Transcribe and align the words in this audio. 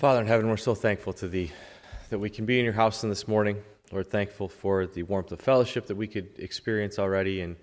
Father 0.00 0.22
in 0.22 0.26
heaven, 0.26 0.48
we're 0.48 0.56
so 0.56 0.74
thankful 0.74 1.12
to 1.12 1.28
Thee 1.28 1.52
that 2.08 2.18
we 2.18 2.30
can 2.30 2.46
be 2.46 2.58
in 2.58 2.64
your 2.64 2.72
house 2.72 3.04
in 3.04 3.10
this 3.10 3.28
morning. 3.28 3.62
Lord, 3.92 4.06
thankful 4.06 4.48
for 4.48 4.86
the 4.86 5.02
warmth 5.02 5.30
of 5.30 5.42
fellowship 5.42 5.88
that 5.88 5.94
we 5.94 6.06
could 6.06 6.30
experience 6.38 6.98
already 6.98 7.42
and 7.42 7.56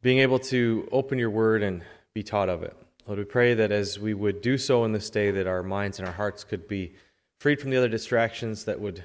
being 0.00 0.18
able 0.18 0.38
to 0.38 0.88
open 0.92 1.18
your 1.18 1.30
word 1.30 1.64
and 1.64 1.82
be 2.14 2.22
taught 2.22 2.48
of 2.48 2.62
it. 2.62 2.76
Lord, 3.08 3.18
we 3.18 3.24
pray 3.24 3.52
that 3.54 3.72
as 3.72 3.98
we 3.98 4.14
would 4.14 4.42
do 4.42 4.56
so 4.56 4.84
in 4.84 4.92
this 4.92 5.10
day, 5.10 5.32
that 5.32 5.48
our 5.48 5.64
minds 5.64 5.98
and 5.98 6.06
our 6.06 6.14
hearts 6.14 6.44
could 6.44 6.68
be 6.68 6.94
freed 7.40 7.60
from 7.60 7.70
the 7.70 7.78
other 7.78 7.88
distractions 7.88 8.66
that 8.66 8.78
would 8.78 9.02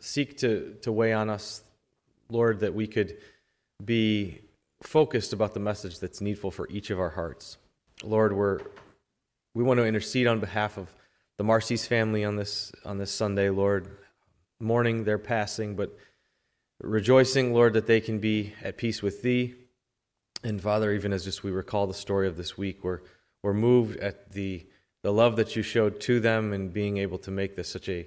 seek 0.00 0.36
to, 0.40 0.76
to 0.82 0.92
weigh 0.92 1.14
on 1.14 1.30
us. 1.30 1.62
Lord, 2.28 2.60
that 2.60 2.74
we 2.74 2.86
could 2.86 3.16
be 3.82 4.42
focused 4.82 5.32
about 5.32 5.54
the 5.54 5.60
message 5.60 5.98
that's 5.98 6.20
needful 6.20 6.50
for 6.50 6.68
each 6.68 6.90
of 6.90 7.00
our 7.00 7.08
hearts. 7.08 7.56
Lord, 8.04 8.34
we're, 8.34 8.58
we 9.54 9.64
want 9.64 9.78
to 9.78 9.86
intercede 9.86 10.26
on 10.26 10.40
behalf 10.40 10.76
of 10.76 10.88
the 11.38 11.44
Marcy's 11.44 11.86
family 11.86 12.24
on 12.24 12.36
this 12.36 12.70
on 12.84 12.98
this 12.98 13.10
Sunday, 13.10 13.48
Lord, 13.48 13.88
mourning 14.60 15.04
their 15.04 15.18
passing, 15.18 15.76
but 15.76 15.96
rejoicing, 16.80 17.54
Lord, 17.54 17.72
that 17.72 17.86
they 17.86 18.00
can 18.00 18.18
be 18.18 18.52
at 18.62 18.76
peace 18.76 19.02
with 19.02 19.22
Thee. 19.22 19.54
And 20.44 20.60
Father, 20.60 20.92
even 20.92 21.12
as 21.12 21.24
just 21.24 21.42
we 21.42 21.50
recall 21.50 21.86
the 21.86 21.94
story 21.94 22.28
of 22.28 22.36
this 22.36 22.58
week, 22.58 22.84
we're 22.84 23.00
we're 23.42 23.54
moved 23.54 23.96
at 23.98 24.32
the 24.32 24.66
the 25.02 25.12
love 25.12 25.36
that 25.36 25.54
you 25.54 25.62
showed 25.62 26.00
to 26.00 26.20
them 26.20 26.52
and 26.52 26.72
being 26.72 26.98
able 26.98 27.18
to 27.18 27.30
make 27.30 27.56
this 27.56 27.70
such 27.70 27.88
a 27.88 28.06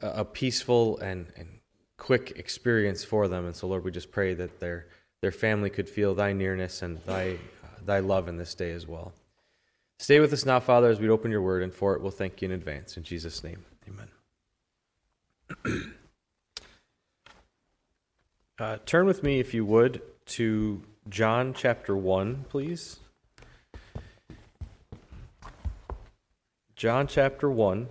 a, 0.00 0.24
peaceful 0.24 0.98
and, 0.98 1.26
and 1.36 1.48
quick 1.96 2.32
experience 2.36 3.04
for 3.04 3.28
them. 3.28 3.46
And 3.46 3.54
so, 3.54 3.68
Lord, 3.68 3.84
we 3.84 3.90
just 3.90 4.10
pray 4.10 4.34
that 4.34 4.60
their 4.60 4.86
their 5.22 5.32
family 5.32 5.70
could 5.70 5.88
feel 5.88 6.14
Thy 6.14 6.32
nearness 6.32 6.82
and 6.82 6.98
Thy 7.04 7.38
Thy 7.84 7.98
love 7.98 8.28
in 8.28 8.36
this 8.36 8.54
day 8.54 8.72
as 8.72 8.86
well. 8.86 9.12
Stay 9.98 10.20
with 10.20 10.32
us 10.32 10.44
now, 10.44 10.60
Father, 10.60 10.88
as 10.90 11.00
we 11.00 11.08
open 11.08 11.30
your 11.30 11.40
word, 11.40 11.62
and 11.62 11.72
for 11.72 11.94
it 11.94 12.02
we'll 12.02 12.10
thank 12.10 12.42
you 12.42 12.46
in 12.46 12.52
advance. 12.52 12.96
In 12.96 13.02
Jesus' 13.02 13.42
name, 13.42 13.64
amen. 13.88 14.08
uh, 18.58 18.78
turn 18.84 19.06
with 19.06 19.22
me, 19.22 19.40
if 19.40 19.54
you 19.54 19.64
would, 19.64 20.02
to 20.26 20.82
John 21.08 21.54
chapter 21.54 21.96
1, 21.96 22.44
please. 22.48 22.98
John 26.74 27.06
chapter 27.06 27.50
1. 27.50 27.88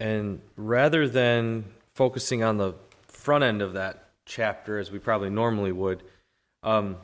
And 0.00 0.40
rather 0.56 1.06
than 1.06 1.64
focusing 1.94 2.42
on 2.42 2.56
the 2.56 2.74
front 3.06 3.44
end 3.44 3.60
of 3.60 3.74
that 3.74 4.08
chapter, 4.24 4.78
as 4.78 4.90
we 4.90 4.98
probably 4.98 5.30
normally 5.30 5.72
would, 5.72 6.02
um, 6.62 6.96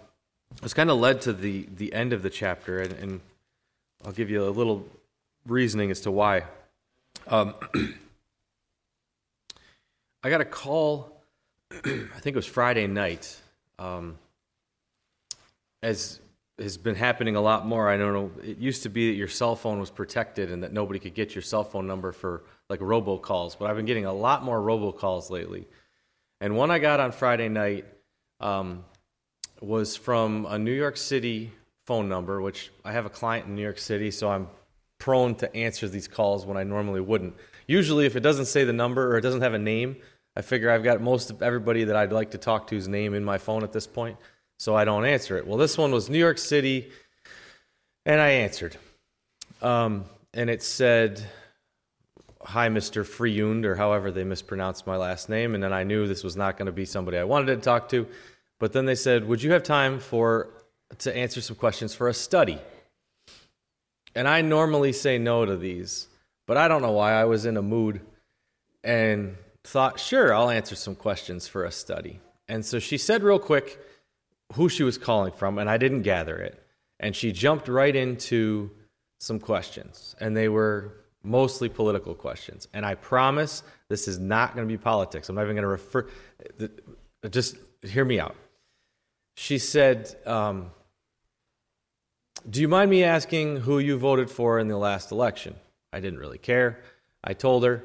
I 0.60 0.62
was 0.62 0.72
kind 0.74 0.90
of 0.90 0.98
led 0.98 1.20
to 1.22 1.34
the, 1.34 1.68
the 1.76 1.92
end 1.92 2.12
of 2.12 2.22
the 2.22 2.30
chapter, 2.30 2.80
and, 2.80 2.92
and 2.94 3.20
I'll 4.04 4.12
give 4.12 4.30
you 4.30 4.44
a 4.44 4.50
little 4.50 4.86
reasoning 5.46 5.90
as 5.90 6.00
to 6.02 6.10
why. 6.10 6.44
Um, 7.26 7.54
I 10.22 10.30
got 10.30 10.40
a 10.40 10.46
call, 10.46 11.22
I 11.70 12.20
think 12.20 12.34
it 12.34 12.36
was 12.36 12.46
Friday 12.46 12.86
night, 12.86 13.36
um, 13.78 14.18
as 15.82 16.20
has 16.58 16.76
been 16.76 16.94
happening 16.94 17.36
a 17.36 17.40
lot 17.40 17.66
more. 17.66 17.88
I 17.88 17.96
don't 17.96 18.12
know. 18.12 18.30
It 18.42 18.58
used 18.58 18.82
to 18.82 18.90
be 18.90 19.10
that 19.10 19.16
your 19.16 19.28
cell 19.28 19.56
phone 19.56 19.80
was 19.80 19.90
protected 19.90 20.50
and 20.50 20.62
that 20.62 20.72
nobody 20.72 20.98
could 20.98 21.14
get 21.14 21.34
your 21.34 21.42
cell 21.42 21.64
phone 21.64 21.86
number 21.86 22.12
for 22.12 22.44
like 22.68 22.80
robocalls, 22.80 23.58
but 23.58 23.70
I've 23.70 23.76
been 23.76 23.86
getting 23.86 24.04
a 24.04 24.12
lot 24.12 24.44
more 24.44 24.60
robocalls 24.60 25.30
lately. 25.30 25.66
And 26.40 26.56
one 26.56 26.70
I 26.70 26.78
got 26.78 27.00
on 27.00 27.12
Friday 27.12 27.48
night 27.48 27.86
um, 28.40 28.84
was 29.60 29.96
from 29.96 30.46
a 30.46 30.58
New 30.58 30.72
York 30.72 30.96
City 30.96 31.52
phone 31.90 32.08
number, 32.08 32.40
which 32.40 32.70
I 32.84 32.92
have 32.92 33.04
a 33.04 33.10
client 33.10 33.48
in 33.48 33.56
New 33.56 33.62
York 33.62 33.80
City, 33.80 34.12
so 34.12 34.30
I'm 34.30 34.46
prone 35.00 35.34
to 35.34 35.52
answer 35.56 35.88
these 35.88 36.06
calls 36.06 36.46
when 36.46 36.56
I 36.56 36.62
normally 36.62 37.00
wouldn't. 37.00 37.34
Usually, 37.66 38.06
if 38.06 38.14
it 38.14 38.20
doesn't 38.20 38.44
say 38.44 38.62
the 38.62 38.72
number 38.72 39.10
or 39.10 39.18
it 39.18 39.22
doesn't 39.22 39.40
have 39.40 39.54
a 39.54 39.58
name, 39.58 39.96
I 40.36 40.42
figure 40.42 40.70
I've 40.70 40.84
got 40.84 41.00
most 41.00 41.30
of 41.30 41.42
everybody 41.42 41.82
that 41.82 41.96
I'd 41.96 42.12
like 42.12 42.30
to 42.30 42.38
talk 42.38 42.68
to's 42.68 42.86
name 42.86 43.12
in 43.12 43.24
my 43.24 43.38
phone 43.38 43.64
at 43.64 43.72
this 43.72 43.88
point, 43.88 44.18
so 44.56 44.76
I 44.76 44.84
don't 44.84 45.04
answer 45.04 45.36
it. 45.36 45.48
Well, 45.48 45.58
this 45.58 45.76
one 45.76 45.90
was 45.90 46.08
New 46.08 46.20
York 46.20 46.38
City, 46.38 46.92
and 48.06 48.20
I 48.20 48.28
answered. 48.28 48.76
Um, 49.60 50.04
and 50.32 50.48
it 50.48 50.62
said, 50.62 51.20
Hi, 52.40 52.68
Mr. 52.68 53.04
Freund, 53.04 53.66
or 53.66 53.74
however 53.74 54.12
they 54.12 54.22
mispronounced 54.22 54.86
my 54.86 54.96
last 54.96 55.28
name. 55.28 55.56
And 55.56 55.64
then 55.64 55.72
I 55.72 55.82
knew 55.82 56.06
this 56.06 56.22
was 56.22 56.36
not 56.36 56.56
going 56.56 56.66
to 56.66 56.72
be 56.72 56.84
somebody 56.84 57.18
I 57.18 57.24
wanted 57.24 57.56
to 57.56 57.60
talk 57.60 57.88
to. 57.88 58.06
But 58.60 58.72
then 58.72 58.84
they 58.84 58.94
said, 58.94 59.26
Would 59.26 59.42
you 59.42 59.50
have 59.50 59.64
time 59.64 59.98
for 59.98 60.50
to 60.98 61.16
answer 61.16 61.40
some 61.40 61.56
questions 61.56 61.94
for 61.94 62.08
a 62.08 62.14
study. 62.14 62.58
And 64.14 64.26
I 64.26 64.42
normally 64.42 64.92
say 64.92 65.18
no 65.18 65.44
to 65.44 65.56
these, 65.56 66.08
but 66.46 66.56
I 66.56 66.68
don't 66.68 66.82
know 66.82 66.92
why 66.92 67.12
I 67.12 67.24
was 67.24 67.46
in 67.46 67.56
a 67.56 67.62
mood 67.62 68.00
and 68.82 69.36
thought, 69.62 70.00
sure, 70.00 70.34
I'll 70.34 70.50
answer 70.50 70.74
some 70.74 70.94
questions 70.94 71.46
for 71.46 71.64
a 71.64 71.70
study. 71.70 72.20
And 72.48 72.64
so 72.64 72.78
she 72.78 72.98
said 72.98 73.22
real 73.22 73.38
quick 73.38 73.78
who 74.54 74.68
she 74.68 74.82
was 74.82 74.98
calling 74.98 75.32
from, 75.32 75.58
and 75.58 75.70
I 75.70 75.76
didn't 75.76 76.02
gather 76.02 76.36
it. 76.38 76.60
And 76.98 77.14
she 77.14 77.32
jumped 77.32 77.68
right 77.68 77.94
into 77.94 78.70
some 79.20 79.38
questions, 79.38 80.16
and 80.18 80.36
they 80.36 80.48
were 80.48 80.94
mostly 81.22 81.68
political 81.68 82.14
questions. 82.14 82.66
And 82.72 82.84
I 82.84 82.94
promise 82.94 83.62
this 83.88 84.08
is 84.08 84.18
not 84.18 84.54
going 84.54 84.66
to 84.66 84.72
be 84.72 84.78
politics. 84.78 85.28
I'm 85.28 85.36
not 85.36 85.44
even 85.44 85.54
going 85.54 85.62
to 85.62 85.68
refer, 85.68 86.08
just 87.30 87.56
hear 87.82 88.04
me 88.04 88.18
out. 88.18 88.34
She 89.36 89.58
said, 89.58 90.14
um, 90.26 90.70
do 92.48 92.60
you 92.60 92.68
mind 92.68 92.90
me 92.90 93.04
asking 93.04 93.58
who 93.58 93.78
you 93.78 93.98
voted 93.98 94.30
for 94.30 94.58
in 94.58 94.68
the 94.68 94.78
last 94.78 95.12
election? 95.12 95.54
I 95.92 96.00
didn't 96.00 96.18
really 96.18 96.38
care. 96.38 96.80
I 97.22 97.34
told 97.34 97.64
her. 97.64 97.84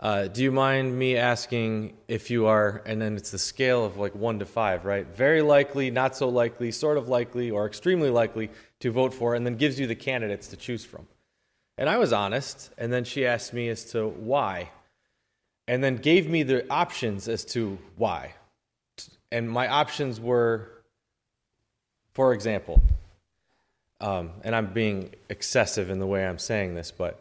Uh, 0.00 0.26
do 0.26 0.42
you 0.42 0.50
mind 0.50 0.98
me 0.98 1.16
asking 1.16 1.96
if 2.08 2.28
you 2.28 2.46
are, 2.46 2.82
and 2.86 3.00
then 3.00 3.16
it's 3.16 3.30
the 3.30 3.38
scale 3.38 3.84
of 3.84 3.98
like 3.98 4.14
one 4.16 4.40
to 4.40 4.46
five, 4.46 4.84
right? 4.84 5.06
Very 5.06 5.42
likely, 5.42 5.92
not 5.92 6.16
so 6.16 6.28
likely, 6.28 6.72
sort 6.72 6.98
of 6.98 7.08
likely, 7.08 7.52
or 7.52 7.66
extremely 7.66 8.10
likely 8.10 8.50
to 8.80 8.90
vote 8.90 9.14
for, 9.14 9.36
and 9.36 9.46
then 9.46 9.54
gives 9.54 9.78
you 9.78 9.86
the 9.86 9.94
candidates 9.94 10.48
to 10.48 10.56
choose 10.56 10.84
from. 10.84 11.06
And 11.78 11.88
I 11.88 11.98
was 11.98 12.12
honest, 12.12 12.70
and 12.76 12.92
then 12.92 13.04
she 13.04 13.24
asked 13.24 13.52
me 13.52 13.68
as 13.68 13.84
to 13.92 14.08
why, 14.08 14.70
and 15.68 15.84
then 15.84 15.96
gave 15.96 16.28
me 16.28 16.42
the 16.42 16.68
options 16.68 17.28
as 17.28 17.44
to 17.46 17.78
why. 17.96 18.34
And 19.30 19.48
my 19.48 19.68
options 19.68 20.20
were, 20.20 20.82
for 22.12 22.34
example, 22.34 22.82
um, 24.02 24.30
and 24.42 24.54
I'm 24.54 24.72
being 24.72 25.10
excessive 25.28 25.88
in 25.88 25.98
the 25.98 26.06
way 26.06 26.26
I'm 26.26 26.38
saying 26.38 26.74
this, 26.74 26.90
but 26.90 27.20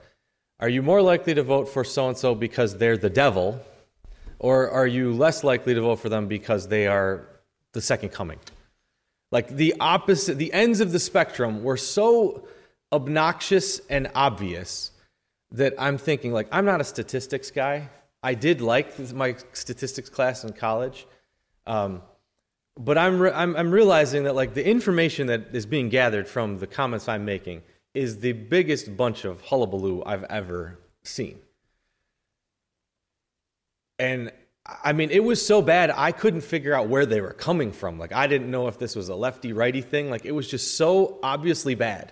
are 0.60 0.70
you 0.70 0.82
more 0.82 1.02
likely 1.02 1.34
to 1.36 1.44
vote 1.44 1.70
for 1.70 1.84
so 1.84 2.08
and 2.08 2.18
so 2.18 2.36
because 2.36 2.78
they're 2.78 2.98
the 2.98 3.10
devil, 3.10 3.62
or 4.40 4.70
are 4.70 4.88
you 4.88 5.14
less 5.14 5.44
likely 5.44 5.74
to 5.74 5.82
vote 5.82 5.98
for 5.98 6.10
them 6.10 6.28
because 6.28 6.68
they 6.68 6.88
are 6.88 7.28
the 7.74 7.82
second 7.82 8.10
coming? 8.10 8.40
Like 9.32 9.48
the 9.48 9.76
opposite, 9.80 10.38
the 10.38 10.52
ends 10.52 10.82
of 10.82 10.92
the 10.92 11.00
spectrum 11.00 11.64
were 11.64 11.78
so 11.78 12.48
obnoxious 12.92 13.80
and 13.90 14.12
obvious 14.14 14.92
that 15.52 15.74
I'm 15.78 15.98
thinking, 15.98 16.34
like, 16.34 16.48
I'm 16.52 16.66
not 16.66 16.82
a 16.82 16.84
statistics 16.84 17.52
guy. 17.52 17.90
I 18.24 18.34
did 18.34 18.62
like 18.62 19.00
my 19.14 19.36
statistics 19.54 20.10
class 20.10 20.44
in 20.44 20.54
college. 20.54 21.08
Um, 21.66 22.02
but 22.78 22.98
I'm, 22.98 23.20
re- 23.20 23.32
I'm, 23.32 23.56
I'm 23.56 23.72
realizing 23.72 24.24
that 24.24 24.36
like 24.36 24.54
the 24.54 24.66
information 24.66 25.28
that 25.28 25.54
is 25.54 25.66
being 25.66 25.90
gathered 25.90 26.28
from 26.28 26.60
the 26.60 26.68
comments 26.68 27.08
I'm 27.08 27.26
making 27.26 27.64
is 27.94 28.20
the 28.20 28.32
biggest 28.32 28.96
bunch 28.96 29.26
of 29.26 29.42
hullabaloo 29.42 30.04
I've 30.06 30.24
ever 30.26 30.80
seen. 31.04 31.40
And 34.00 34.32
I 34.84 34.94
mean, 34.94 35.10
it 35.10 35.24
was 35.24 35.46
so 35.46 35.62
bad 35.62 35.92
I 35.96 36.12
couldn't 36.12 36.42
figure 36.42 36.74
out 36.74 36.88
where 36.88 37.06
they 37.06 37.22
were 37.22 37.34
coming 37.34 37.72
from. 37.72 38.00
Like 38.00 38.14
I 38.14 38.28
didn't 38.28 38.50
know 38.50 38.68
if 38.68 38.80
this 38.80 38.96
was 38.96 39.10
a 39.10 39.16
lefty 39.16 39.54
righty 39.54 39.82
thing. 39.82 40.10
Like 40.10 40.26
it 40.26 40.32
was 40.32 40.48
just 40.48 40.78
so 40.78 41.20
obviously 41.22 41.76
bad. 41.76 42.12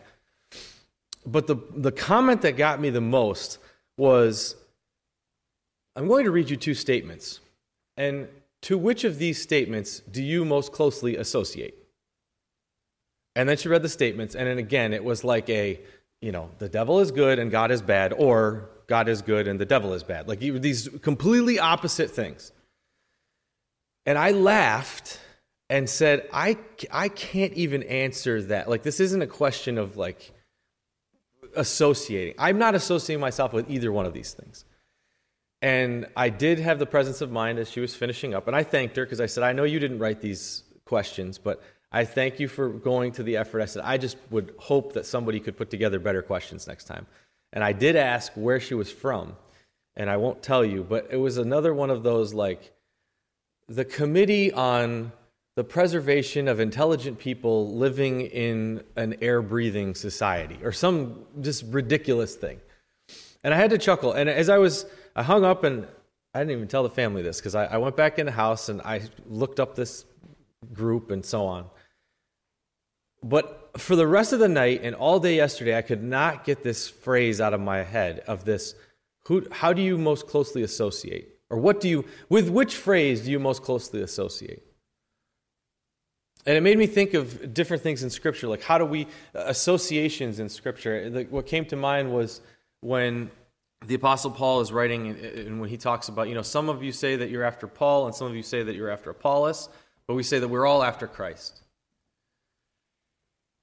But 1.25 1.47
the 1.47 1.57
the 1.75 1.91
comment 1.91 2.41
that 2.41 2.57
got 2.57 2.79
me 2.81 2.89
the 2.89 3.01
most 3.01 3.59
was 3.97 4.55
I'm 5.95 6.07
going 6.07 6.25
to 6.25 6.31
read 6.31 6.49
you 6.49 6.57
two 6.57 6.73
statements. 6.73 7.39
And 7.97 8.27
to 8.63 8.77
which 8.77 9.03
of 9.03 9.17
these 9.17 9.41
statements 9.41 9.99
do 9.99 10.21
you 10.21 10.45
most 10.45 10.71
closely 10.71 11.15
associate? 11.15 11.75
And 13.35 13.47
then 13.47 13.57
she 13.57 13.69
read 13.69 13.83
the 13.83 13.89
statements, 13.89 14.35
and 14.35 14.47
then 14.47 14.57
again, 14.57 14.93
it 14.93 15.03
was 15.03 15.23
like 15.23 15.49
a, 15.49 15.79
you 16.21 16.31
know, 16.31 16.49
the 16.57 16.67
devil 16.67 16.99
is 16.99 17.11
good 17.11 17.39
and 17.39 17.49
God 17.51 17.71
is 17.71 17.81
bad, 17.81 18.13
or 18.13 18.69
God 18.87 19.07
is 19.07 19.21
good 19.21 19.47
and 19.47 19.59
the 19.59 19.65
devil 19.65 19.93
is 19.93 20.03
bad. 20.03 20.27
Like 20.27 20.39
these 20.39 20.89
completely 21.01 21.59
opposite 21.59 22.11
things. 22.11 22.51
And 24.05 24.17
I 24.17 24.31
laughed 24.31 25.19
and 25.69 25.87
said, 25.89 26.27
I, 26.33 26.57
I 26.91 27.09
can't 27.09 27.53
even 27.53 27.83
answer 27.83 28.41
that. 28.43 28.69
Like, 28.69 28.81
this 28.81 28.99
isn't 28.99 29.21
a 29.21 29.27
question 29.27 29.77
of 29.77 29.97
like 29.97 30.31
associating. 31.55 32.33
I'm 32.39 32.57
not 32.57 32.75
associating 32.75 33.21
myself 33.21 33.53
with 33.53 33.69
either 33.69 33.91
one 33.91 34.05
of 34.05 34.13
these 34.13 34.33
things. 34.33 34.65
And 35.61 36.07
I 36.15 36.29
did 36.29 36.59
have 36.59 36.79
the 36.79 36.85
presence 36.85 37.21
of 37.21 37.31
mind 37.31 37.59
as 37.59 37.69
she 37.69 37.79
was 37.79 37.95
finishing 37.95 38.33
up. 38.33 38.47
And 38.47 38.55
I 38.55 38.63
thanked 38.63 38.95
her 38.95 39.03
because 39.03 39.19
I 39.19 39.25
said, 39.25 39.43
I 39.43 39.51
know 39.51 39.65
you 39.65 39.79
didn't 39.79 39.99
write 39.99 40.21
these 40.21 40.63
questions, 40.85 41.37
but 41.37 41.61
I 41.91 42.05
thank 42.05 42.39
you 42.39 42.47
for 42.47 42.69
going 42.69 43.11
to 43.13 43.23
the 43.23 43.37
effort. 43.37 43.61
I 43.61 43.65
said, 43.65 43.83
I 43.83 43.97
just 43.97 44.17
would 44.29 44.53
hope 44.57 44.93
that 44.93 45.05
somebody 45.05 45.39
could 45.39 45.57
put 45.57 45.69
together 45.69 45.99
better 45.99 46.21
questions 46.21 46.67
next 46.67 46.85
time. 46.85 47.07
And 47.51 47.63
I 47.63 47.73
did 47.73 47.95
ask 47.95 48.31
where 48.35 48.59
she 48.59 48.75
was 48.75 48.91
from, 48.91 49.35
and 49.95 50.09
I 50.09 50.17
won't 50.17 50.43
tell 50.43 50.63
you, 50.63 50.83
but 50.83 51.07
it 51.09 51.17
was 51.17 51.37
another 51.37 51.73
one 51.73 51.89
of 51.89 52.03
those 52.03 52.33
like 52.33 52.71
the 53.67 53.85
Committee 53.85 54.53
on 54.53 55.11
the 55.55 55.63
Preservation 55.63 56.47
of 56.47 56.59
Intelligent 56.59 57.19
People 57.19 57.75
Living 57.75 58.21
in 58.21 58.83
an 58.95 59.15
Air 59.21 59.41
Breathing 59.41 59.95
Society, 59.95 60.59
or 60.63 60.71
some 60.71 61.25
just 61.41 61.63
ridiculous 61.65 62.35
thing. 62.35 62.59
And 63.43 63.53
I 63.53 63.57
had 63.57 63.71
to 63.71 63.77
chuckle. 63.77 64.13
And 64.13 64.29
as 64.29 64.47
I 64.47 64.57
was, 64.57 64.85
I 65.15 65.23
hung 65.23 65.43
up 65.43 65.63
and 65.63 65.87
I 66.33 66.39
didn't 66.39 66.51
even 66.51 66.67
tell 66.67 66.83
the 66.83 66.89
family 66.89 67.21
this 67.21 67.37
because 67.37 67.55
I, 67.55 67.65
I 67.65 67.77
went 67.77 67.95
back 67.95 68.19
in 68.19 68.25
the 68.25 68.31
house 68.31 68.69
and 68.69 68.81
I 68.81 69.01
looked 69.27 69.59
up 69.59 69.75
this 69.75 70.05
group 70.73 71.11
and 71.11 71.25
so 71.25 71.45
on. 71.45 71.65
But 73.23 73.71
for 73.77 73.95
the 73.95 74.07
rest 74.07 74.33
of 74.33 74.39
the 74.39 74.47
night 74.47 74.81
and 74.83 74.95
all 74.95 75.19
day 75.19 75.35
yesterday, 75.35 75.77
I 75.77 75.81
could 75.81 76.03
not 76.03 76.45
get 76.45 76.63
this 76.63 76.87
phrase 76.87 77.41
out 77.41 77.53
of 77.53 77.59
my 77.59 77.83
head 77.83 78.19
of 78.27 78.45
this 78.45 78.75
who, 79.25 79.45
how 79.51 79.73
do 79.73 79.81
you 79.81 79.97
most 79.97 80.27
closely 80.27 80.63
associate? 80.63 81.35
Or 81.49 81.57
what 81.57 81.81
do 81.81 81.89
you, 81.89 82.05
with 82.29 82.49
which 82.49 82.75
phrase 82.75 83.21
do 83.21 83.31
you 83.31 83.39
most 83.39 83.63
closely 83.63 84.01
associate? 84.01 84.63
And 86.45 86.57
it 86.57 86.61
made 86.61 86.77
me 86.77 86.87
think 86.87 87.13
of 87.13 87.53
different 87.53 87.83
things 87.83 88.01
in 88.01 88.09
Scripture, 88.09 88.47
like 88.47 88.63
how 88.63 88.77
do 88.77 88.85
we, 88.85 89.05
uh, 89.35 89.43
associations 89.45 90.39
in 90.39 90.49
Scripture. 90.49 91.09
Like 91.09 91.29
what 91.29 91.45
came 91.45 91.65
to 91.65 91.75
mind 91.75 92.13
was 92.13 92.41
when 92.81 93.29
the 93.85 93.95
Apostle 93.95 94.31
Paul 94.31 94.61
is 94.61 94.71
writing, 94.71 95.09
and 95.09 95.59
when 95.61 95.69
he 95.69 95.77
talks 95.77 96.09
about, 96.09 96.27
you 96.27 96.35
know, 96.35 96.41
some 96.41 96.69
of 96.69 96.83
you 96.83 96.91
say 96.91 97.15
that 97.15 97.29
you're 97.29 97.43
after 97.43 97.67
Paul, 97.67 98.05
and 98.05 98.15
some 98.15 98.27
of 98.27 98.35
you 98.35 98.43
say 98.43 98.63
that 98.63 98.75
you're 98.75 98.89
after 98.89 99.09
Apollos, 99.09 99.69
but 100.05 100.15
we 100.15 100.23
say 100.23 100.39
that 100.39 100.47
we're 100.47 100.65
all 100.65 100.83
after 100.83 101.07
Christ. 101.07 101.61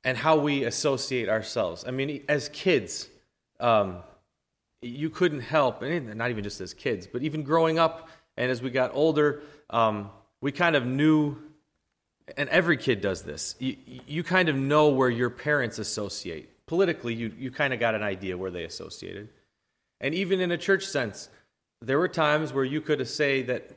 And 0.04 0.16
how 0.16 0.36
we 0.36 0.64
associate 0.64 1.28
ourselves. 1.28 1.84
I 1.86 1.90
mean, 1.90 2.22
as 2.28 2.48
kids, 2.50 3.08
um, 3.60 3.98
you 4.80 5.10
couldn't 5.10 5.40
help, 5.40 5.82
and 5.82 6.14
not 6.14 6.30
even 6.30 6.44
just 6.44 6.60
as 6.60 6.72
kids, 6.72 7.06
but 7.06 7.22
even 7.22 7.42
growing 7.42 7.78
up 7.78 8.08
and 8.36 8.50
as 8.50 8.62
we 8.62 8.70
got 8.70 8.94
older, 8.94 9.42
um, 9.70 10.10
we 10.40 10.52
kind 10.52 10.76
of 10.76 10.86
knew, 10.86 11.36
and 12.36 12.48
every 12.50 12.76
kid 12.76 13.00
does 13.00 13.22
this, 13.22 13.54
you, 13.58 13.76
you 14.06 14.22
kind 14.22 14.48
of 14.48 14.56
know 14.56 14.88
where 14.88 15.10
your 15.10 15.30
parents 15.30 15.78
associate. 15.78 16.66
Politically, 16.66 17.14
you, 17.14 17.32
you 17.38 17.50
kind 17.50 17.72
of 17.72 17.80
got 17.80 17.94
an 17.94 18.02
idea 18.02 18.36
where 18.36 18.50
they 18.50 18.64
associated. 18.64 19.28
And 20.00 20.14
even 20.14 20.40
in 20.40 20.50
a 20.50 20.58
church 20.58 20.84
sense, 20.84 21.28
there 21.80 21.98
were 21.98 22.08
times 22.08 22.52
where 22.52 22.64
you 22.64 22.80
could 22.80 23.06
say 23.06 23.42
that 23.42 23.70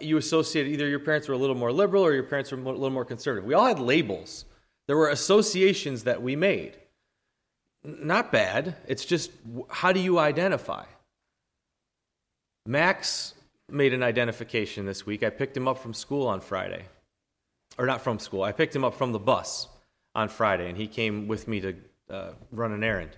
you 0.00 0.16
associated 0.16 0.72
either 0.72 0.88
your 0.88 0.98
parents 1.00 1.28
were 1.28 1.34
a 1.34 1.38
little 1.38 1.56
more 1.56 1.72
liberal 1.72 2.04
or 2.04 2.14
your 2.14 2.24
parents 2.24 2.50
were 2.50 2.58
a 2.58 2.62
little 2.62 2.90
more 2.90 3.04
conservative. 3.04 3.46
We 3.46 3.54
all 3.54 3.66
had 3.66 3.78
labels. 3.78 4.44
There 4.86 4.96
were 4.96 5.08
associations 5.08 6.04
that 6.04 6.22
we 6.22 6.36
made. 6.36 6.78
Not 7.84 8.32
bad. 8.32 8.76
It's 8.86 9.04
just 9.04 9.30
how 9.68 9.92
do 9.92 10.00
you 10.00 10.18
identify? 10.18 10.84
Max 12.66 13.34
made 13.70 13.92
an 13.92 14.02
identification 14.02 14.86
this 14.86 15.04
week. 15.04 15.22
I 15.22 15.30
picked 15.30 15.56
him 15.56 15.68
up 15.68 15.78
from 15.78 15.92
school 15.92 16.26
on 16.26 16.40
Friday. 16.40 16.84
Or 17.76 17.86
not 17.86 18.02
from 18.02 18.18
school. 18.18 18.42
I 18.42 18.52
picked 18.52 18.74
him 18.74 18.84
up 18.84 18.94
from 18.94 19.12
the 19.12 19.18
bus 19.18 19.68
on 20.14 20.28
Friday, 20.28 20.68
and 20.68 20.78
he 20.78 20.86
came 20.86 21.26
with 21.26 21.48
me 21.48 21.60
to 21.60 21.74
uh, 22.08 22.30
run 22.52 22.72
an 22.72 22.84
errand. 22.84 23.10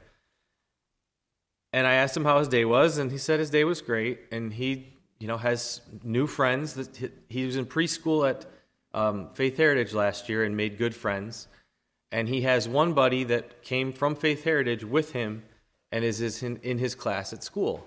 And 1.77 1.87
I 1.87 1.97
asked 1.97 2.17
him 2.17 2.25
how 2.25 2.39
his 2.39 2.49
day 2.49 2.65
was, 2.65 2.97
and 2.97 3.13
he 3.13 3.19
said 3.19 3.39
his 3.39 3.51
day 3.51 3.63
was 3.63 3.83
great. 3.83 4.21
And 4.33 4.51
he, 4.51 4.95
you 5.19 5.29
know, 5.29 5.37
has 5.37 5.83
new 6.03 6.27
friends. 6.27 6.73
That 6.73 7.13
he 7.29 7.45
was 7.45 7.57
in 7.57 7.67
preschool 7.67 8.27
at 8.27 8.47
um, 8.95 9.29
Faith 9.35 9.59
Heritage 9.59 9.93
last 9.93 10.31
year 10.31 10.43
and 10.43 10.57
made 10.57 10.79
good 10.79 10.95
friends. 10.95 11.49
And 12.11 12.31
he 12.31 12.41
has 12.41 12.67
one 12.67 12.95
buddy 12.95 13.25
that 13.25 13.63
came 13.63 13.93
from 13.93 14.17
Faith 14.17 14.43
Heritage 14.43 14.85
with 14.85 15.13
him 15.13 15.43
and 15.93 16.03
is 16.03 16.43
in, 16.43 16.57
in 16.63 16.79
his 16.79 16.95
class 16.95 17.35
at 17.35 17.45
school. 17.45 17.87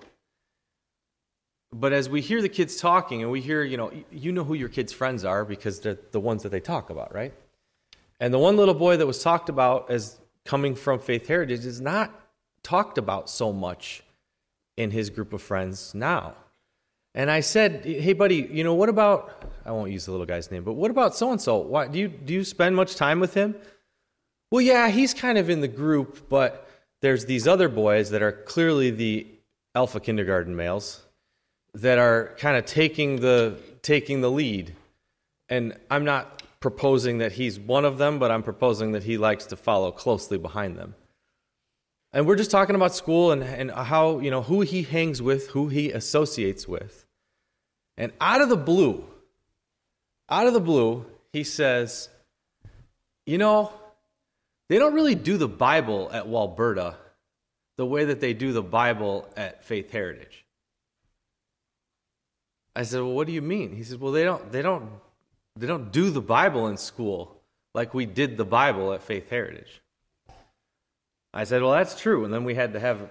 But 1.72 1.92
as 1.92 2.08
we 2.08 2.20
hear 2.20 2.40
the 2.40 2.48
kids 2.48 2.76
talking, 2.76 3.22
and 3.22 3.32
we 3.32 3.40
hear, 3.40 3.64
you 3.64 3.76
know, 3.76 3.90
you 4.12 4.30
know 4.30 4.44
who 4.44 4.54
your 4.54 4.68
kids' 4.68 4.92
friends 4.92 5.24
are 5.24 5.44
because 5.44 5.80
they're 5.80 5.98
the 6.12 6.20
ones 6.20 6.44
that 6.44 6.50
they 6.50 6.60
talk 6.60 6.90
about, 6.90 7.12
right? 7.12 7.34
And 8.20 8.32
the 8.32 8.38
one 8.38 8.56
little 8.56 8.74
boy 8.74 8.98
that 8.98 9.06
was 9.08 9.20
talked 9.20 9.48
about 9.48 9.90
as 9.90 10.20
coming 10.44 10.76
from 10.76 11.00
Faith 11.00 11.26
Heritage 11.26 11.66
is 11.66 11.80
not 11.80 12.14
talked 12.62 12.98
about 12.98 13.28
so 13.30 13.52
much 13.52 14.02
in 14.76 14.90
his 14.90 15.10
group 15.10 15.32
of 15.32 15.42
friends 15.42 15.94
now. 15.94 16.34
And 17.14 17.30
I 17.30 17.40
said, 17.40 17.84
"Hey, 17.84 18.12
buddy, 18.12 18.48
you 18.50 18.62
know 18.62 18.74
what 18.74 18.88
about? 18.88 19.44
I 19.64 19.72
won't 19.72 19.90
use 19.90 20.04
the 20.04 20.12
little 20.12 20.26
guy's 20.26 20.50
name, 20.50 20.62
but 20.62 20.74
what 20.74 20.90
about 20.90 21.16
so 21.16 21.32
and 21.32 21.40
so? 21.40 21.58
Why 21.58 21.88
do 21.88 21.98
you 21.98 22.08
do 22.08 22.32
you 22.32 22.44
spend 22.44 22.76
much 22.76 22.94
time 22.94 23.18
with 23.20 23.34
him?" 23.34 23.56
Well, 24.50 24.60
yeah, 24.60 24.88
he's 24.88 25.14
kind 25.14 25.38
of 25.38 25.50
in 25.50 25.60
the 25.60 25.68
group, 25.68 26.28
but 26.28 26.68
there's 27.02 27.26
these 27.26 27.46
other 27.46 27.68
boys 27.68 28.10
that 28.10 28.22
are 28.22 28.32
clearly 28.32 28.90
the 28.90 29.26
alpha 29.74 30.00
kindergarten 30.00 30.56
males 30.56 31.02
that 31.74 31.98
are 31.98 32.34
kind 32.38 32.56
of 32.56 32.64
taking 32.64 33.20
the 33.20 33.56
taking 33.82 34.20
the 34.20 34.30
lead. 34.30 34.74
And 35.48 35.76
I'm 35.90 36.04
not 36.04 36.42
proposing 36.60 37.18
that 37.18 37.32
he's 37.32 37.58
one 37.58 37.84
of 37.84 37.98
them, 37.98 38.18
but 38.18 38.30
I'm 38.30 38.42
proposing 38.42 38.92
that 38.92 39.04
he 39.04 39.18
likes 39.18 39.46
to 39.46 39.56
follow 39.56 39.90
closely 39.90 40.38
behind 40.38 40.76
them. 40.76 40.94
And 42.12 42.26
we're 42.26 42.36
just 42.36 42.50
talking 42.50 42.74
about 42.74 42.94
school 42.94 43.30
and, 43.30 43.42
and 43.42 43.70
how, 43.70 44.18
you 44.18 44.30
know, 44.30 44.42
who 44.42 44.62
he 44.62 44.82
hangs 44.82 45.22
with, 45.22 45.48
who 45.48 45.68
he 45.68 45.92
associates 45.92 46.66
with. 46.66 47.06
And 47.96 48.12
out 48.20 48.40
of 48.40 48.48
the 48.48 48.56
blue, 48.56 49.04
out 50.28 50.46
of 50.46 50.54
the 50.54 50.60
blue, 50.60 51.06
he 51.32 51.44
says, 51.44 52.08
You 53.26 53.38
know, 53.38 53.72
they 54.68 54.78
don't 54.78 54.94
really 54.94 55.14
do 55.14 55.36
the 55.36 55.48
Bible 55.48 56.10
at 56.12 56.26
Walberta 56.26 56.94
the 57.76 57.86
way 57.86 58.04
that 58.06 58.20
they 58.20 58.34
do 58.34 58.52
the 58.52 58.62
Bible 58.62 59.28
at 59.36 59.64
Faith 59.64 59.90
Heritage. 59.90 60.44
I 62.76 62.82
said, 62.84 63.00
"Well, 63.00 63.12
what 63.12 63.26
do 63.26 63.32
you 63.32 63.42
mean?" 63.42 63.74
He 63.74 63.82
said, 63.82 64.00
"Well, 64.00 64.12
they 64.12 64.24
don't 64.24 64.52
they 64.52 64.62
don't 64.62 64.88
they 65.56 65.66
don't 65.66 65.90
do 65.90 66.10
the 66.10 66.20
Bible 66.20 66.68
in 66.68 66.76
school 66.76 67.40
like 67.74 67.92
we 67.94 68.06
did 68.06 68.36
the 68.36 68.44
Bible 68.44 68.92
at 68.92 69.02
Faith 69.02 69.28
Heritage." 69.28 69.82
I 71.32 71.44
said, 71.44 71.62
"Well, 71.62 71.72
that's 71.72 72.00
true." 72.00 72.24
And 72.24 72.32
then 72.32 72.44
we 72.44 72.54
had 72.54 72.72
to 72.72 72.80
have 72.80 73.08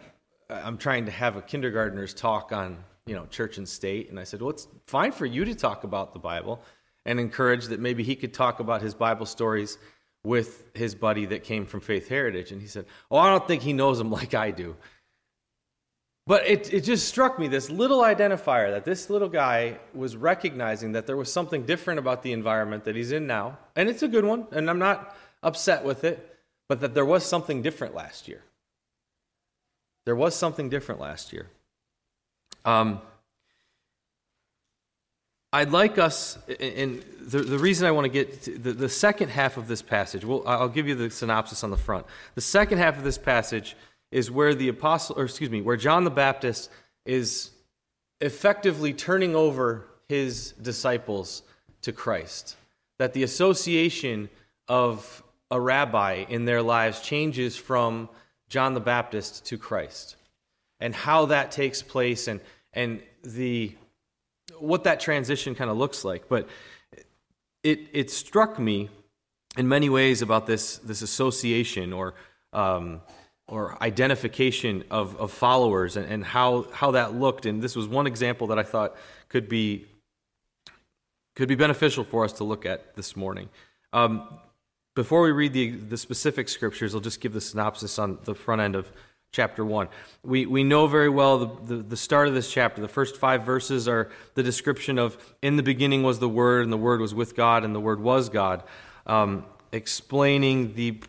I'm 0.50 0.78
trying 0.78 1.06
to 1.06 1.12
have 1.12 1.36
a 1.36 1.42
kindergartner's 1.42 2.14
talk 2.14 2.52
on, 2.52 2.84
you 3.06 3.16
know, 3.16 3.26
church 3.28 3.58
and 3.58 3.70
state, 3.70 4.10
and 4.10 4.20
I 4.20 4.24
said, 4.24 4.42
"Well, 4.42 4.52
it's 4.52 4.68
fine 4.88 5.12
for 5.12 5.26
you 5.26 5.46
to 5.46 5.56
talk 5.56 5.84
about 5.84 6.14
the 6.14 6.20
Bible." 6.20 6.62
And 7.06 7.20
encourage 7.20 7.68
that 7.68 7.80
maybe 7.80 8.04
he 8.04 8.16
could 8.16 8.34
talk 8.34 8.60
about 8.60 8.82
his 8.82 8.94
Bible 8.94 9.26
stories 9.26 9.80
with 10.24 10.66
his 10.74 10.96
buddy 10.96 11.26
that 11.28 11.44
came 11.44 11.66
from 11.66 11.80
Faith 11.80 12.08
Heritage. 12.08 12.52
And 12.52 12.62
he 12.62 12.68
said, 12.68 12.86
Oh, 13.10 13.18
I 13.18 13.30
don't 13.30 13.48
think 13.48 13.62
he 13.62 13.74
knows 13.74 14.00
him 14.00 14.12
like 14.20 14.34
I 14.34 14.52
do. 14.52 14.76
But 16.28 16.48
it, 16.48 16.72
it 16.72 16.82
just 16.82 17.08
struck 17.08 17.40
me 17.40 17.48
this 17.48 17.72
little 17.72 18.02
identifier 18.02 18.72
that 18.72 18.86
this 18.86 19.10
little 19.10 19.30
guy 19.30 19.80
was 19.96 20.16
recognizing 20.16 20.92
that 20.92 21.08
there 21.08 21.18
was 21.18 21.34
something 21.34 21.66
different 21.66 21.98
about 21.98 22.22
the 22.22 22.34
environment 22.34 22.84
that 22.84 22.96
he's 22.96 23.12
in 23.12 23.26
now. 23.26 23.58
And 23.76 23.90
it's 23.90 24.04
a 24.04 24.08
good 24.08 24.24
one, 24.24 24.46
and 24.52 24.70
I'm 24.70 24.78
not 24.78 25.16
upset 25.42 25.84
with 25.84 26.04
it, 26.04 26.29
but 26.70 26.80
that 26.80 26.94
there 26.94 27.04
was 27.04 27.26
something 27.26 27.62
different 27.62 27.94
last 27.94 28.30
year. 28.30 28.42
There 30.06 30.16
was 30.16 30.36
something 30.36 30.70
different 30.70 31.02
last 31.02 31.34
year. 31.34 31.48
Um, 32.64 33.02
I'd 35.52 35.72
like 35.72 35.98
us, 35.98 36.38
and 36.60 37.04
the, 37.20 37.40
the 37.40 37.58
reason 37.58 37.88
I 37.88 37.92
want 37.92 38.06
to 38.06 38.10
get 38.10 38.44
to 38.44 38.58
the, 38.58 38.72
the 38.72 38.90
second 38.90 39.30
half 39.30 39.58
of 39.58 39.68
this 39.68 39.82
passage, 39.82 40.24
well, 40.24 40.44
I'll 40.46 40.70
give 40.70 40.88
you 40.88 40.94
the 40.94 41.10
synopsis 41.10 41.64
on 41.64 41.72
the 41.72 41.78
front. 41.78 42.06
The 42.36 42.42
second 42.42 42.78
half 42.78 42.98
of 42.98 43.04
this 43.04 43.18
passage 43.18 43.76
is 44.12 44.30
where 44.30 44.54
the 44.54 44.70
apostle, 44.70 45.18
or 45.18 45.26
excuse 45.26 45.50
me, 45.50 45.62
where 45.62 45.76
John 45.76 46.04
the 46.04 46.12
Baptist 46.12 46.70
is 47.06 47.50
effectively 48.22 48.94
turning 48.94 49.36
over 49.36 49.88
his 50.08 50.52
disciples 50.62 51.42
to 51.82 51.92
Christ. 51.92 52.56
That 53.00 53.14
the 53.14 53.24
association 53.24 54.30
of 54.68 55.24
a 55.52 55.60
rabbi 55.60 56.26
in 56.30 56.46
their 56.46 56.62
lives 56.62 57.02
changes 57.02 57.56
from 57.56 58.10
John 58.50 58.74
the 58.74 58.80
Baptist 58.80 59.46
to 59.46 59.58
Christ. 59.58 60.16
And 60.80 60.96
how 60.96 61.26
that 61.26 61.52
takes 61.52 61.82
place 61.82 62.28
and, 62.28 62.40
and 62.74 63.02
the 63.24 63.76
what 64.58 64.86
that 64.86 65.00
transition 65.00 65.56
kind 65.56 65.70
of 65.70 65.78
looks 65.78 66.04
like. 66.04 66.28
But 66.30 66.48
it, 67.64 67.80
it 67.94 68.12
struck 68.12 68.58
me 68.60 68.90
in 69.58 69.68
many 69.68 69.90
ways 69.90 70.22
about 70.22 70.48
this, 70.48 70.78
this 70.78 71.02
association 71.02 71.94
or, 71.94 72.14
um, 72.54 73.02
or 73.48 73.82
identification 73.84 74.84
of, 74.90 75.16
of 75.18 75.32
followers 75.32 75.98
and, 75.98 76.06
and 76.12 76.24
how, 76.24 76.68
how 76.72 76.92
that 76.92 77.14
looked. 77.14 77.46
And 77.46 77.62
this 77.62 77.76
was 77.76 77.88
one 77.88 78.08
example 78.08 78.48
that 78.48 78.60
I 78.60 78.64
thought 78.64 78.96
could 79.28 79.50
be, 79.50 79.86
could 81.36 81.48
be 81.48 81.56
beneficial 81.56 82.04
for 82.04 82.24
us 82.24 82.34
to 82.34 82.44
look 82.44 82.66
at 82.66 82.96
this 82.96 83.16
morning. 83.16 83.50
Um, 83.92 84.40
before 85.00 85.22
we 85.22 85.32
read 85.32 85.54
the, 85.54 85.70
the 85.70 85.98
specific 85.98 86.50
scriptures, 86.50 86.94
I'll 86.94 87.00
just 87.00 87.22
give 87.22 87.32
the 87.32 87.40
synopsis 87.40 87.98
on 88.00 88.18
the 88.26 88.36
front 88.36 88.60
end 88.60 88.76
of 88.76 88.92
chapter 89.32 89.64
1. 89.64 89.88
We, 90.26 90.46
we 90.46 90.62
know 90.62 90.88
very 90.88 91.08
well 91.08 91.38
the, 91.38 91.76
the, 91.76 91.84
the, 91.84 91.96
start 91.96 92.28
of 92.28 92.34
this 92.34 92.52
chapter. 92.52 92.82
The 92.82 92.90
first 92.90 93.16
five 93.16 93.44
verses 93.44 93.88
are 93.88 94.10
the 94.34 94.44
description 94.44 95.00
of 95.00 95.18
in 95.42 95.56
the 95.56 95.64
beginning 95.64 96.04
was 96.04 96.20
the 96.20 96.28
Word, 96.28 96.64
and 96.64 96.74
the 96.74 96.78
Word 96.78 97.00
was 97.00 97.16
with 97.16 97.34
God, 97.34 97.64
and 97.64 97.74
the 97.74 97.80
Word 97.80 98.02
was 98.02 98.28
God, 98.28 98.62
um, 99.08 99.46
explaining 99.72 100.74
the, 100.74 101.00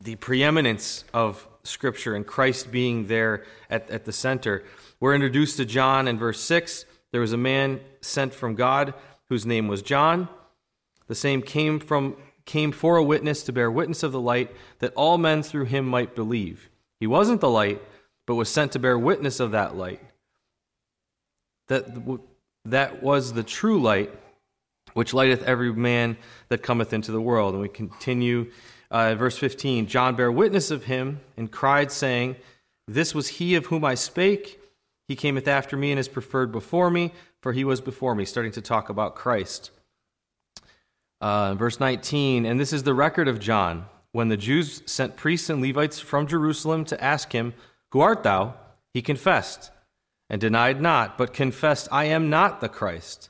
the 0.00 0.16
preeminence 0.16 1.04
of 1.12 1.46
Scripture 1.64 2.14
and 2.14 2.26
Christ 2.26 2.72
being 2.72 3.08
there 3.08 3.44
at, 3.68 3.90
at 3.90 4.06
the 4.06 4.12
center. 4.12 4.64
We're 5.00 5.14
introduced 5.14 5.58
to 5.58 5.66
John 5.66 6.08
in 6.08 6.16
verse 6.16 6.40
6. 6.40 6.86
There 7.12 7.20
was 7.20 7.34
a 7.34 7.36
man 7.36 7.78
sent 8.00 8.32
from 8.32 8.54
God 8.54 8.94
whose 9.28 9.44
name 9.44 9.68
was 9.68 9.82
John. 9.82 10.30
The 11.08 11.14
same 11.14 11.42
came 11.42 11.78
from 11.78 12.16
came 12.46 12.72
for 12.72 12.96
a 12.96 13.04
witness 13.04 13.42
to 13.42 13.52
bear 13.52 13.70
witness 13.70 14.02
of 14.02 14.12
the 14.12 14.20
light 14.20 14.54
that 14.78 14.94
all 14.94 15.18
men 15.18 15.42
through 15.42 15.64
him 15.64 15.86
might 15.86 16.14
believe. 16.14 16.70
He 16.98 17.06
wasn't 17.06 17.40
the 17.40 17.50
light, 17.50 17.82
but 18.26 18.36
was 18.36 18.48
sent 18.48 18.72
to 18.72 18.78
bear 18.78 18.98
witness 18.98 19.40
of 19.40 19.50
that 19.50 19.76
light. 19.76 20.00
That 21.68 21.86
that 22.64 23.02
was 23.02 23.32
the 23.32 23.42
true 23.42 23.80
light 23.80 24.10
which 24.94 25.12
lighteth 25.12 25.42
every 25.42 25.72
man 25.72 26.16
that 26.48 26.62
cometh 26.62 26.92
into 26.92 27.12
the 27.12 27.20
world. 27.20 27.52
And 27.52 27.62
we 27.62 27.68
continue 27.68 28.50
uh, 28.90 29.14
verse 29.14 29.36
15 29.36 29.86
John 29.86 30.16
bare 30.16 30.32
witness 30.32 30.70
of 30.70 30.84
him 30.84 31.20
and 31.36 31.50
cried, 31.50 31.92
saying, 31.92 32.36
This 32.86 33.14
was 33.14 33.28
he 33.28 33.56
of 33.56 33.66
whom 33.66 33.84
I 33.84 33.94
spake. 33.94 34.60
He 35.08 35.14
cameth 35.14 35.46
after 35.46 35.76
me 35.76 35.92
and 35.92 36.00
is 36.00 36.08
preferred 36.08 36.50
before 36.50 36.90
me, 36.90 37.12
for 37.40 37.52
he 37.52 37.64
was 37.64 37.80
before 37.80 38.14
me. 38.14 38.24
Starting 38.24 38.52
to 38.52 38.60
talk 38.60 38.88
about 38.88 39.14
Christ. 39.14 39.70
Uh, 41.20 41.54
verse 41.54 41.80
19 41.80 42.44
And 42.44 42.60
this 42.60 42.72
is 42.72 42.82
the 42.82 42.94
record 42.94 43.28
of 43.28 43.40
John. 43.40 43.86
When 44.12 44.28
the 44.28 44.36
Jews 44.36 44.82
sent 44.86 45.16
priests 45.16 45.50
and 45.50 45.60
Levites 45.60 46.00
from 46.00 46.26
Jerusalem 46.26 46.84
to 46.86 47.02
ask 47.02 47.32
him, 47.32 47.54
Who 47.90 48.00
art 48.00 48.22
thou? 48.22 48.54
He 48.94 49.02
confessed 49.02 49.70
and 50.30 50.40
denied 50.40 50.80
not, 50.80 51.18
but 51.18 51.32
confessed, 51.32 51.88
I 51.92 52.04
am 52.04 52.30
not 52.30 52.60
the 52.60 52.68
Christ. 52.68 53.28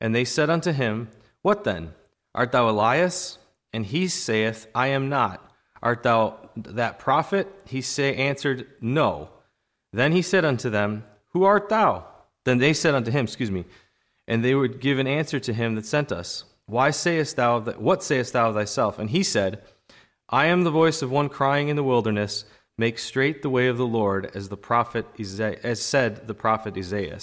And 0.00 0.14
they 0.14 0.24
said 0.24 0.50
unto 0.50 0.72
him, 0.72 1.10
What 1.42 1.64
then? 1.64 1.94
Art 2.34 2.52
thou 2.52 2.68
Elias? 2.68 3.38
And 3.72 3.86
he 3.86 4.08
saith, 4.08 4.66
I 4.74 4.88
am 4.88 5.08
not. 5.08 5.42
Art 5.82 6.02
thou 6.02 6.50
that 6.56 6.98
prophet? 6.98 7.48
He 7.66 7.80
say, 7.80 8.14
answered, 8.14 8.66
No. 8.80 9.30
Then 9.92 10.12
he 10.12 10.22
said 10.22 10.44
unto 10.44 10.68
them, 10.70 11.04
Who 11.30 11.44
art 11.44 11.68
thou? 11.68 12.06
Then 12.44 12.58
they 12.58 12.72
said 12.72 12.94
unto 12.94 13.10
him, 13.10 13.24
Excuse 13.24 13.50
me, 13.50 13.64
and 14.26 14.44
they 14.44 14.54
would 14.54 14.80
give 14.80 14.98
an 14.98 15.06
answer 15.06 15.38
to 15.40 15.52
him 15.52 15.74
that 15.74 15.86
sent 15.86 16.12
us. 16.12 16.44
Why 16.66 16.90
sayest 16.90 17.36
thou 17.36 17.60
that? 17.60 17.80
What 17.80 18.02
sayest 18.02 18.32
thou 18.32 18.48
of 18.48 18.54
thyself? 18.54 18.98
And 18.98 19.10
he 19.10 19.22
said, 19.22 19.62
I 20.28 20.46
am 20.46 20.64
the 20.64 20.70
voice 20.70 21.02
of 21.02 21.10
one 21.10 21.28
crying 21.28 21.68
in 21.68 21.76
the 21.76 21.84
wilderness, 21.84 22.44
Make 22.78 22.98
straight 22.98 23.40
the 23.40 23.48
way 23.48 23.68
of 23.68 23.78
the 23.78 23.86
Lord, 23.86 24.30
as 24.34 24.50
the 24.50 24.56
prophet 24.56 25.06
Isaiah, 25.18 25.58
as 25.62 25.80
said 25.80 26.26
the 26.26 26.34
prophet 26.34 26.76
Isaiah. 26.76 27.18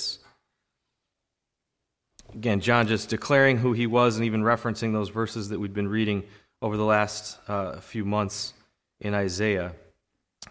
Again, 2.34 2.60
John 2.60 2.88
just 2.88 3.10
declaring 3.10 3.58
who 3.58 3.74
he 3.74 3.86
was 3.86 4.16
and 4.16 4.26
even 4.26 4.42
referencing 4.42 4.94
those 4.94 5.10
verses 5.10 5.50
that 5.50 5.60
we've 5.60 5.74
been 5.74 5.88
reading 5.88 6.24
over 6.64 6.76
the 6.76 6.86
last 6.86 7.38
uh, 7.48 7.80
few 7.80 8.04
months 8.04 8.54
in 9.00 9.14
Isaiah. 9.14 9.74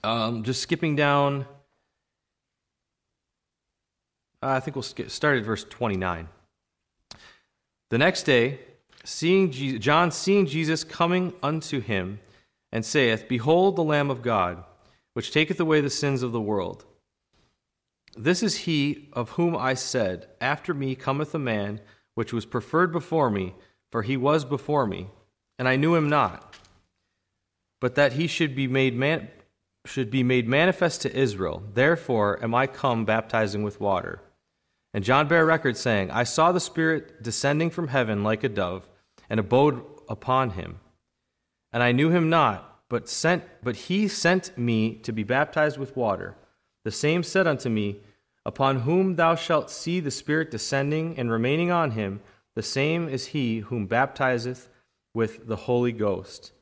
Um, 0.05 0.45
just 0.45 0.63
skipping 0.63 0.95
down, 0.95 1.47
uh, 4.41 4.51
I 4.51 4.61
think 4.61 4.77
we'll 4.77 4.83
skip, 4.83 5.11
start 5.11 5.39
at 5.39 5.45
verse 5.45 5.65
29. 5.65 6.29
The 7.91 7.99
next 7.99 8.23
day, 8.23 8.61
seeing 9.05 9.51
Jesus, 9.51 9.81
John 9.81 10.11
seeing 10.11 10.47
Jesus 10.47 10.85
coming 10.85 11.33
unto 11.43 11.81
him, 11.81 12.21
and 12.73 12.85
saith, 12.85 13.29
Behold 13.29 13.77
the 13.77 13.85
Lamb 13.85 14.11
of 14.11 14.23
God, 14.23 14.65
which 15.13 15.33
taketh 15.33 15.61
away 15.61 15.81
the 15.81 15.91
sins 15.91 16.23
of 16.23 16.33
the 16.33 16.41
world. 16.41 16.85
This 18.17 18.43
is 18.43 18.59
he 18.59 19.09
of 19.13 19.31
whom 19.31 19.57
I 19.57 19.75
said, 19.75 20.29
After 20.41 20.75
me 20.75 20.95
cometh 20.95 21.35
a 21.35 21.39
man 21.39 21.81
which 22.15 22.33
was 22.33 22.47
preferred 22.47 22.93
before 22.93 23.31
me, 23.31 23.55
for 23.91 24.03
he 24.03 24.17
was 24.17 24.45
before 24.45 24.87
me, 24.87 25.09
and 25.59 25.69
I 25.69 25.77
knew 25.77 25.95
him 25.95 26.09
not. 26.09 26.57
But 27.81 27.95
that 27.95 28.15
he 28.15 28.27
should 28.27 28.55
be 28.55 28.67
made 28.67 28.97
man- 28.97 29.29
should 29.85 30.11
be 30.11 30.23
made 30.23 30.47
manifest 30.47 31.03
to 31.03 31.15
Israel. 31.15 31.63
Therefore 31.75 32.43
am 32.43 32.55
I 32.55 32.67
come 32.67 33.05
baptizing 33.05 33.63
with 33.63 33.81
water. 33.81 34.21
And 34.95 35.05
John 35.05 35.27
bare 35.27 35.45
record, 35.45 35.77
saying, 35.77 36.11
I 36.11 36.25
saw 36.25 36.53
the 36.53 36.61
Spirit 36.61 37.23
descending 37.23 37.71
from 37.71 37.89
heaven 37.89 38.23
like 38.23 38.45
a 38.45 38.49
dove, 38.49 38.87
and 39.33 39.41
abode 39.41 39.83
upon 40.11 40.51
him. 40.51 40.79
And 41.73 41.83
I 41.83 41.91
knew 41.91 42.11
him 42.11 42.29
not, 42.29 42.83
but 42.91 43.09
sent 43.09 43.43
but 43.63 43.77
he 43.77 44.07
sent 44.07 44.57
me 44.59 44.97
to 44.97 45.11
be 45.11 45.23
baptized 45.23 45.79
with 45.79 45.97
water. 45.97 46.37
The 46.85 46.91
same 46.91 47.23
said 47.23 47.47
unto 47.47 47.71
me, 47.71 48.01
Upon 48.45 48.81
whom 48.81 49.17
thou 49.17 49.35
shalt 49.35 49.71
see 49.71 50.01
the 50.01 50.11
Spirit 50.11 50.51
descending 50.51 51.19
and 51.19 51.31
remaining 51.31 51.71
on 51.71 51.93
him, 51.93 52.21
the 52.55 52.63
same 52.63 53.09
is 53.09 53.29
he 53.29 53.61
whom 53.61 53.87
baptizeth 53.87 54.69
with 55.15 55.47
the 55.47 55.57
Holy 55.57 55.93
Ghost. 55.93 56.53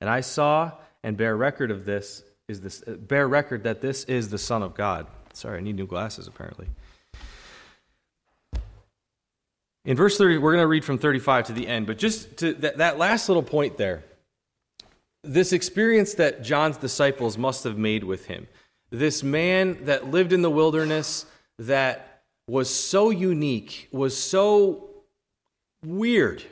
And 0.00 0.08
I 0.08 0.20
saw 0.20 0.72
and 1.02 1.16
bear 1.16 1.36
record 1.36 1.72
of 1.72 1.84
this 1.84 2.22
is 2.46 2.60
this 2.60 2.84
bear 2.86 3.26
record 3.26 3.64
that 3.64 3.80
this 3.80 4.04
is 4.04 4.28
the 4.28 4.38
Son 4.38 4.62
of 4.62 4.74
God. 4.74 5.08
Sorry, 5.32 5.58
I 5.58 5.62
need 5.62 5.76
new 5.76 5.86
glasses 5.86 6.28
apparently. 6.28 6.68
In 9.84 9.96
verse 9.96 10.18
30, 10.18 10.38
we're 10.38 10.52
going 10.52 10.62
to 10.62 10.68
read 10.68 10.84
from 10.84 10.98
35 10.98 11.46
to 11.46 11.52
the 11.52 11.66
end, 11.66 11.86
but 11.86 11.98
just 11.98 12.36
to 12.38 12.52
that, 12.54 12.78
that 12.78 12.98
last 12.98 13.28
little 13.28 13.42
point 13.42 13.76
there, 13.76 14.04
this 15.22 15.52
experience 15.52 16.14
that 16.14 16.42
John's 16.42 16.76
disciples 16.76 17.38
must 17.38 17.64
have 17.64 17.78
made 17.78 18.04
with 18.04 18.26
him 18.26 18.46
this 18.90 19.22
man 19.22 19.84
that 19.84 20.10
lived 20.10 20.32
in 20.32 20.42
the 20.42 20.50
wilderness 20.50 21.24
that 21.58 22.22
was 22.48 22.68
so 22.68 23.10
unique, 23.10 23.88
was 23.92 24.16
so 24.16 24.88
weird. 25.84 26.42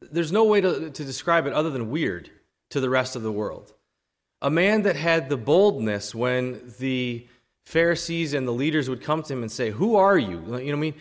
There's 0.00 0.32
no 0.32 0.44
way 0.44 0.60
to, 0.60 0.90
to 0.90 1.04
describe 1.04 1.46
it 1.46 1.52
other 1.52 1.70
than 1.70 1.90
weird 1.90 2.30
to 2.70 2.80
the 2.80 2.90
rest 2.90 3.14
of 3.14 3.22
the 3.22 3.32
world. 3.32 3.72
A 4.42 4.50
man 4.50 4.82
that 4.82 4.96
had 4.96 5.28
the 5.28 5.36
boldness 5.36 6.14
when 6.14 6.72
the 6.78 7.26
Pharisees 7.66 8.34
and 8.34 8.46
the 8.46 8.52
leaders 8.52 8.88
would 8.90 9.00
come 9.00 9.22
to 9.22 9.32
him 9.32 9.42
and 9.42 9.50
say, 9.50 9.70
"Who 9.70 9.96
are 9.96 10.18
you?" 10.18 10.36
You 10.36 10.40
know 10.40 10.52
what 10.52 10.62
I 10.62 10.74
mean? 10.74 10.94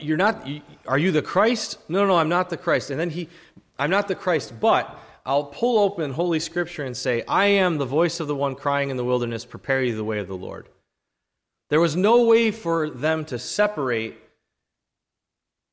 You're 0.00 0.16
not. 0.16 0.48
Are 0.86 0.98
you 0.98 1.12
the 1.12 1.22
Christ? 1.22 1.78
No, 1.88 2.00
no, 2.00 2.08
no, 2.08 2.16
I'm 2.16 2.28
not 2.28 2.50
the 2.50 2.56
Christ. 2.56 2.90
And 2.90 2.98
then 2.98 3.10
he, 3.10 3.28
I'm 3.78 3.90
not 3.90 4.08
the 4.08 4.14
Christ, 4.14 4.54
but 4.58 4.98
I'll 5.26 5.44
pull 5.44 5.78
open 5.78 6.12
Holy 6.12 6.40
Scripture 6.40 6.84
and 6.84 6.96
say, 6.96 7.24
I 7.26 7.46
am 7.46 7.78
the 7.78 7.84
voice 7.84 8.20
of 8.20 8.28
the 8.28 8.34
one 8.36 8.54
crying 8.54 8.90
in 8.90 8.96
the 8.96 9.04
wilderness, 9.04 9.44
prepare 9.44 9.82
you 9.82 9.96
the 9.96 10.04
way 10.04 10.20
of 10.20 10.28
the 10.28 10.36
Lord. 10.36 10.68
There 11.68 11.80
was 11.80 11.96
no 11.96 12.24
way 12.24 12.52
for 12.52 12.88
them 12.88 13.24
to 13.26 13.38
separate 13.38 14.16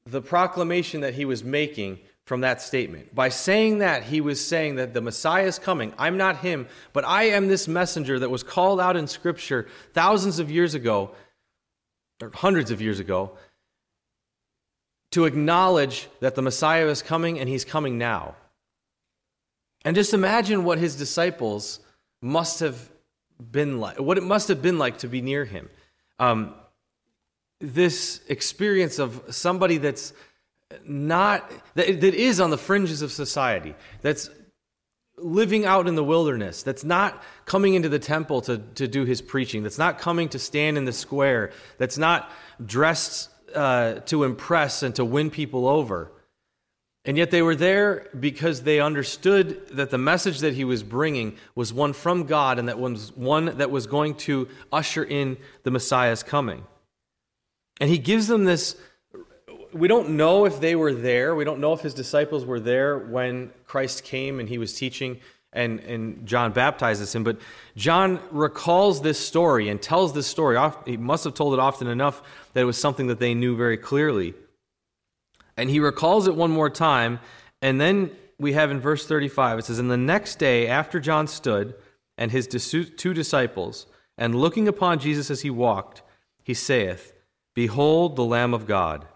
the 0.05 0.21
proclamation 0.21 1.01
that 1.01 1.13
he 1.13 1.23
was 1.23 1.43
making 1.43 1.99
from 2.25 2.41
that 2.41 2.61
statement. 2.61 3.13
By 3.13 3.29
saying 3.29 3.79
that, 3.79 4.03
he 4.03 4.21
was 4.21 4.45
saying 4.45 4.75
that 4.75 4.93
the 4.93 5.01
Messiah 5.01 5.45
is 5.45 5.59
coming. 5.59 5.93
I'm 5.97 6.17
not 6.17 6.37
him, 6.37 6.67
but 6.93 7.03
I 7.05 7.23
am 7.25 7.47
this 7.47 7.67
messenger 7.67 8.19
that 8.19 8.29
was 8.29 8.43
called 8.43 8.79
out 8.79 8.95
in 8.95 9.07
Scripture 9.07 9.67
thousands 9.93 10.39
of 10.39 10.49
years 10.49 10.73
ago, 10.73 11.11
or 12.21 12.31
hundreds 12.33 12.71
of 12.71 12.81
years 12.81 12.99
ago, 12.99 13.31
to 15.11 15.25
acknowledge 15.25 16.07
that 16.21 16.35
the 16.35 16.41
Messiah 16.41 16.87
is 16.87 17.01
coming 17.01 17.39
and 17.39 17.49
he's 17.49 17.65
coming 17.65 17.97
now. 17.97 18.35
And 19.85 19.95
just 19.95 20.13
imagine 20.13 20.63
what 20.63 20.77
his 20.77 20.95
disciples 20.95 21.81
must 22.21 22.61
have 22.61 22.89
been 23.51 23.79
like, 23.81 23.99
what 23.99 24.17
it 24.17 24.23
must 24.23 24.47
have 24.47 24.61
been 24.61 24.79
like 24.79 24.99
to 24.99 25.07
be 25.07 25.21
near 25.21 25.43
him. 25.43 25.69
Um, 26.19 26.55
this 27.59 28.21
experience 28.27 28.97
of 28.97 29.21
somebody 29.29 29.77
that's 29.77 30.13
not, 30.85 31.49
that, 31.75 32.01
that 32.01 32.13
is 32.13 32.39
on 32.39 32.49
the 32.49 32.57
fringes 32.57 33.01
of 33.01 33.11
society, 33.11 33.75
that's 34.01 34.29
living 35.17 35.65
out 35.65 35.87
in 35.87 35.95
the 35.95 36.03
wilderness, 36.03 36.63
that's 36.63 36.83
not 36.83 37.23
coming 37.45 37.75
into 37.75 37.89
the 37.89 37.99
temple 37.99 38.41
to, 38.41 38.57
to 38.75 38.87
do 38.87 39.05
his 39.05 39.21
preaching, 39.21 39.63
that's 39.63 39.77
not 39.77 39.99
coming 39.99 40.29
to 40.29 40.39
stand 40.39 40.77
in 40.77 40.85
the 40.85 40.93
square, 40.93 41.51
that's 41.77 41.97
not 41.97 42.31
dressed 42.65 43.29
uh, 43.55 43.95
to 44.05 44.23
impress 44.23 44.83
and 44.83 44.95
to 44.95 45.05
win 45.05 45.29
people 45.29 45.67
over. 45.67 46.11
And 47.05 47.17
yet 47.17 47.31
they 47.31 47.41
were 47.41 47.55
there 47.55 48.07
because 48.17 48.63
they 48.63 48.79
understood 48.79 49.67
that 49.69 49.89
the 49.89 49.97
message 49.97 50.39
that 50.39 50.53
he 50.53 50.63
was 50.63 50.83
bringing 50.83 51.35
was 51.53 51.73
one 51.73 51.91
from 51.91 52.25
God 52.25 52.59
and 52.59 52.69
that 52.69 52.79
was 52.79 53.11
one 53.15 53.57
that 53.57 53.69
was 53.69 53.87
going 53.87 54.15
to 54.15 54.47
usher 54.71 55.03
in 55.03 55.37
the 55.63 55.71
Messiah's 55.71 56.23
coming. 56.23 56.63
And 57.81 57.89
he 57.89 57.97
gives 57.97 58.27
them 58.27 58.45
this 58.45 58.77
we 59.73 59.87
don't 59.87 60.11
know 60.11 60.45
if 60.45 60.59
they 60.59 60.75
were 60.75 60.93
there. 60.93 61.35
We 61.35 61.43
don't 61.43 61.59
know 61.59 61.73
if 61.73 61.81
his 61.81 61.93
disciples 61.93 62.45
were 62.45 62.59
there 62.59 62.97
when 62.97 63.51
Christ 63.65 64.03
came 64.03 64.39
and 64.39 64.47
he 64.47 64.57
was 64.57 64.73
teaching 64.73 65.19
and, 65.53 65.79
and 65.81 66.25
John 66.25 66.51
baptizes 66.51 67.13
him. 67.13 67.23
But 67.23 67.37
John 67.75 68.19
recalls 68.31 69.01
this 69.01 69.19
story 69.19 69.69
and 69.69 69.81
tells 69.81 70.13
this 70.13 70.27
story. 70.27 70.57
He 70.85 70.97
must 70.97 71.23
have 71.23 71.33
told 71.33 71.53
it 71.53 71.59
often 71.59 71.87
enough 71.87 72.21
that 72.53 72.61
it 72.61 72.65
was 72.65 72.77
something 72.77 73.07
that 73.07 73.19
they 73.19 73.33
knew 73.33 73.55
very 73.55 73.77
clearly. 73.77 74.33
And 75.55 75.69
he 75.69 75.79
recalls 75.79 76.27
it 76.27 76.35
one 76.35 76.51
more 76.51 76.69
time. 76.69 77.19
And 77.61 77.79
then 77.79 78.11
we 78.39 78.53
have 78.53 78.71
in 78.71 78.79
verse 78.79 79.05
35, 79.05 79.59
it 79.59 79.65
says, 79.65 79.79
And 79.79 79.91
the 79.91 79.97
next 79.97 80.39
day 80.39 80.67
after 80.67 80.99
John 80.99 81.27
stood 81.27 81.75
and 82.17 82.31
his 82.31 82.47
two 82.47 83.13
disciples, 83.13 83.85
and 84.17 84.35
looking 84.35 84.67
upon 84.67 84.99
Jesus 84.99 85.31
as 85.31 85.41
he 85.41 85.49
walked, 85.49 86.01
he 86.43 86.53
saith, 86.53 87.13
Behold 87.55 88.15
the 88.15 88.25
Lamb 88.25 88.53
of 88.53 88.67
God. 88.67 89.07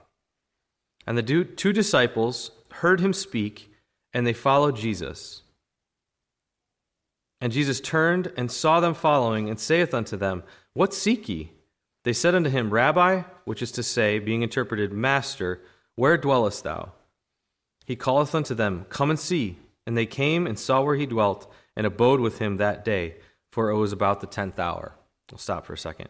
And 1.07 1.17
the 1.17 1.45
two 1.45 1.71
disciples 1.73 2.51
heard 2.69 2.99
him 2.99 3.13
speak, 3.13 3.71
and 4.13 4.27
they 4.27 4.33
followed 4.33 4.75
Jesus. 4.75 5.41
And 7.39 7.53
Jesus 7.53 7.79
turned 7.79 8.31
and 8.35 8.51
saw 8.51 8.81
them 8.81 8.93
following, 8.93 9.49
and 9.49 9.57
saith 9.59 9.93
unto 9.93 10.17
them, 10.17 10.43
What 10.73 10.93
seek 10.93 11.29
ye? 11.29 11.51
They 12.03 12.13
said 12.13 12.35
unto 12.35 12.49
him, 12.49 12.71
Rabbi, 12.71 13.23
which 13.45 13.61
is 13.61 13.71
to 13.73 13.83
say, 13.83 14.19
being 14.19 14.41
interpreted, 14.41 14.91
Master, 14.91 15.61
where 15.95 16.17
dwellest 16.17 16.63
thou? 16.63 16.91
He 17.85 17.95
calleth 17.95 18.35
unto 18.35 18.53
them, 18.53 18.85
Come 18.89 19.09
and 19.09 19.19
see. 19.19 19.57
And 19.85 19.97
they 19.97 20.05
came 20.05 20.45
and 20.45 20.59
saw 20.59 20.81
where 20.81 20.95
he 20.95 21.05
dwelt, 21.05 21.49
and 21.75 21.87
abode 21.87 22.19
with 22.19 22.39
him 22.39 22.57
that 22.57 22.83
day, 22.83 23.15
for 23.51 23.69
it 23.69 23.77
was 23.77 23.93
about 23.93 24.19
the 24.19 24.27
tenth 24.27 24.59
hour. 24.59 24.93
We'll 25.31 25.37
stop 25.37 25.65
for 25.65 25.73
a 25.73 25.77
second. 25.77 26.09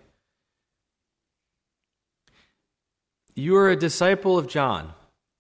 You 3.38 3.56
are 3.58 3.70
a 3.70 3.76
disciple 3.76 4.36
of 4.36 4.48
John. 4.48 4.94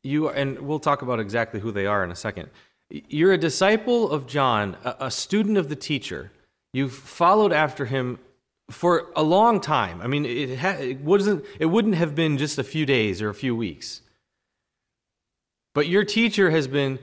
You 0.03 0.27
are, 0.27 0.33
and 0.33 0.59
we'll 0.59 0.79
talk 0.79 1.01
about 1.01 1.19
exactly 1.19 1.59
who 1.59 1.71
they 1.71 1.87
are 1.87 2.03
in 2.03 2.11
a 2.11 2.15
second. 2.15 2.51
You're 2.91 3.33
a 3.33 3.39
disciple 3.39 4.11
of 4.11 4.27
John, 4.27 4.77
a, 4.83 4.95
a 4.99 5.11
student 5.11 5.57
of 5.57 5.67
the 5.67 5.75
teacher. 5.75 6.31
You've 6.73 6.93
followed 6.93 7.51
after 7.51 7.85
him 7.85 8.19
for 8.69 9.07
a 9.15 9.23
long 9.23 9.59
time. 9.59 9.99
I 10.01 10.07
mean, 10.07 10.25
it, 10.25 10.59
ha- 10.59 10.77
it, 10.79 11.01
wasn't, 11.01 11.43
it 11.59 11.65
wouldn't 11.65 11.95
have 11.95 12.13
been 12.13 12.37
just 12.37 12.59
a 12.59 12.63
few 12.63 12.85
days 12.85 13.19
or 13.19 13.29
a 13.29 13.33
few 13.33 13.55
weeks. 13.55 14.01
But 15.73 15.87
your 15.87 16.03
teacher 16.03 16.51
has 16.51 16.67
been 16.67 16.99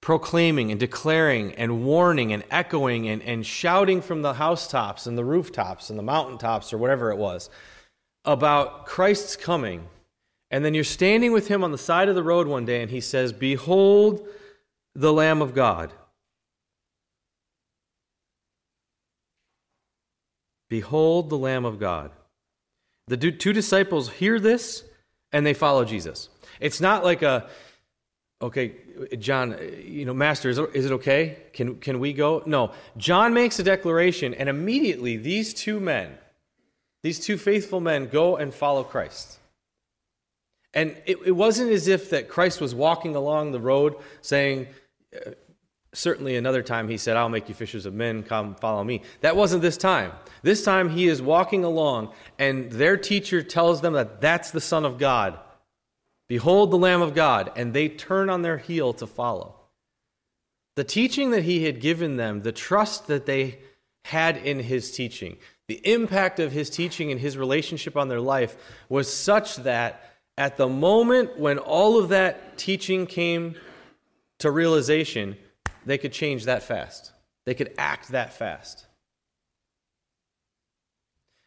proclaiming 0.00 0.70
and 0.70 0.78
declaring 0.78 1.52
and 1.56 1.84
warning 1.84 2.32
and 2.32 2.44
echoing 2.48 3.08
and, 3.08 3.22
and 3.22 3.44
shouting 3.44 4.02
from 4.02 4.22
the 4.22 4.34
housetops 4.34 5.08
and 5.08 5.18
the 5.18 5.24
rooftops 5.24 5.90
and 5.90 5.98
the 5.98 6.04
mountaintops 6.04 6.72
or 6.72 6.78
whatever 6.78 7.10
it 7.10 7.16
was 7.16 7.50
about 8.24 8.86
Christ's 8.86 9.36
coming. 9.36 9.86
And 10.50 10.64
then 10.64 10.74
you're 10.74 10.84
standing 10.84 11.32
with 11.32 11.48
him 11.48 11.62
on 11.62 11.72
the 11.72 11.78
side 11.78 12.08
of 12.08 12.14
the 12.14 12.22
road 12.22 12.46
one 12.46 12.64
day 12.64 12.82
and 12.82 12.90
he 12.90 13.00
says, 13.00 13.32
Behold, 13.32 14.26
the 14.94 15.12
Lamb 15.12 15.42
of 15.42 15.54
God. 15.54 15.92
Behold 20.68 21.30
the 21.30 21.38
Lamb 21.38 21.64
of 21.64 21.78
God. 21.78 22.10
The 23.08 23.16
two 23.16 23.52
disciples 23.52 24.08
hear 24.08 24.38
this 24.38 24.84
and 25.32 25.44
they 25.44 25.54
follow 25.54 25.84
Jesus. 25.84 26.28
It's 26.60 26.80
not 26.80 27.04
like 27.04 27.22
a, 27.22 27.48
okay, 28.42 28.74
John, 29.18 29.56
you 29.84 30.04
know, 30.04 30.14
Master, 30.14 30.48
is 30.48 30.58
it, 30.58 30.70
is 30.74 30.86
it 30.86 30.92
okay? 30.92 31.36
Can, 31.52 31.76
can 31.76 32.00
we 32.00 32.12
go? 32.12 32.42
No. 32.46 32.72
John 32.96 33.34
makes 33.34 33.58
a 33.58 33.62
declaration, 33.62 34.34
and 34.34 34.48
immediately 34.48 35.16
these 35.16 35.54
two 35.54 35.80
men, 35.80 36.18
these 37.02 37.20
two 37.20 37.38
faithful 37.38 37.80
men, 37.80 38.06
go 38.06 38.36
and 38.36 38.52
follow 38.52 38.84
Christ. 38.84 39.38
And 40.74 40.96
it, 41.06 41.18
it 41.24 41.32
wasn't 41.32 41.72
as 41.72 41.88
if 41.88 42.10
that 42.10 42.28
Christ 42.28 42.60
was 42.60 42.74
walking 42.74 43.16
along 43.16 43.52
the 43.52 43.60
road 43.60 43.96
saying, 44.20 44.68
uh, 45.14 45.30
certainly 45.92 46.36
another 46.36 46.62
time 46.62 46.88
he 46.88 46.96
said, 46.96 47.16
I'll 47.16 47.28
make 47.28 47.48
you 47.48 47.54
fishers 47.54 47.86
of 47.86 47.94
men, 47.94 48.22
come 48.22 48.54
follow 48.54 48.84
me. 48.84 49.02
That 49.22 49.36
wasn't 49.36 49.62
this 49.62 49.76
time. 49.76 50.12
This 50.42 50.62
time 50.62 50.90
he 50.90 51.08
is 51.08 51.20
walking 51.20 51.64
along, 51.64 52.12
and 52.38 52.70
their 52.70 52.96
teacher 52.96 53.42
tells 53.42 53.80
them 53.80 53.94
that 53.94 54.20
that's 54.20 54.50
the 54.52 54.60
Son 54.60 54.84
of 54.84 54.98
God. 54.98 55.38
Behold 56.28 56.70
the 56.70 56.78
Lamb 56.78 57.02
of 57.02 57.14
God, 57.14 57.50
and 57.56 57.74
they 57.74 57.88
turn 57.88 58.30
on 58.30 58.42
their 58.42 58.58
heel 58.58 58.92
to 58.94 59.06
follow. 59.06 59.56
The 60.76 60.84
teaching 60.84 61.30
that 61.32 61.42
he 61.42 61.64
had 61.64 61.80
given 61.80 62.16
them, 62.16 62.42
the 62.42 62.52
trust 62.52 63.08
that 63.08 63.26
they 63.26 63.58
had 64.04 64.36
in 64.36 64.60
his 64.60 64.92
teaching, 64.92 65.38
the 65.70 65.80
impact 65.84 66.40
of 66.40 66.50
his 66.50 66.68
teaching 66.68 67.12
and 67.12 67.20
his 67.20 67.38
relationship 67.38 67.96
on 67.96 68.08
their 68.08 68.20
life 68.20 68.56
was 68.88 69.08
such 69.08 69.54
that 69.58 70.02
at 70.36 70.56
the 70.56 70.68
moment 70.68 71.38
when 71.38 71.58
all 71.58 71.96
of 71.96 72.08
that 72.08 72.58
teaching 72.58 73.06
came 73.06 73.54
to 74.40 74.50
realization, 74.50 75.36
they 75.86 75.96
could 75.96 76.12
change 76.12 76.46
that 76.46 76.64
fast. 76.64 77.12
They 77.46 77.54
could 77.54 77.72
act 77.78 78.08
that 78.08 78.32
fast. 78.32 78.84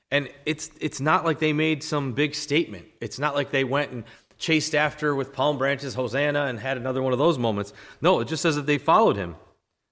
And 0.09 0.29
it's, 0.45 0.71
it's 0.79 1.01
not 1.01 1.25
like 1.25 1.39
they 1.39 1.51
made 1.51 1.83
some 1.83 2.13
big 2.13 2.33
statement. 2.33 2.85
It's 3.01 3.19
not 3.19 3.35
like 3.35 3.51
they 3.51 3.65
went 3.65 3.91
and 3.91 4.05
chased 4.37 4.73
after 4.73 5.13
with 5.13 5.33
palm 5.33 5.57
branches, 5.57 5.95
Hosanna, 5.95 6.45
and 6.45 6.61
had 6.61 6.77
another 6.77 7.01
one 7.01 7.11
of 7.11 7.19
those 7.19 7.37
moments. 7.37 7.73
No, 7.99 8.21
it 8.21 8.29
just 8.29 8.41
says 8.41 8.55
that 8.55 8.67
they 8.67 8.77
followed 8.77 9.17
him 9.17 9.35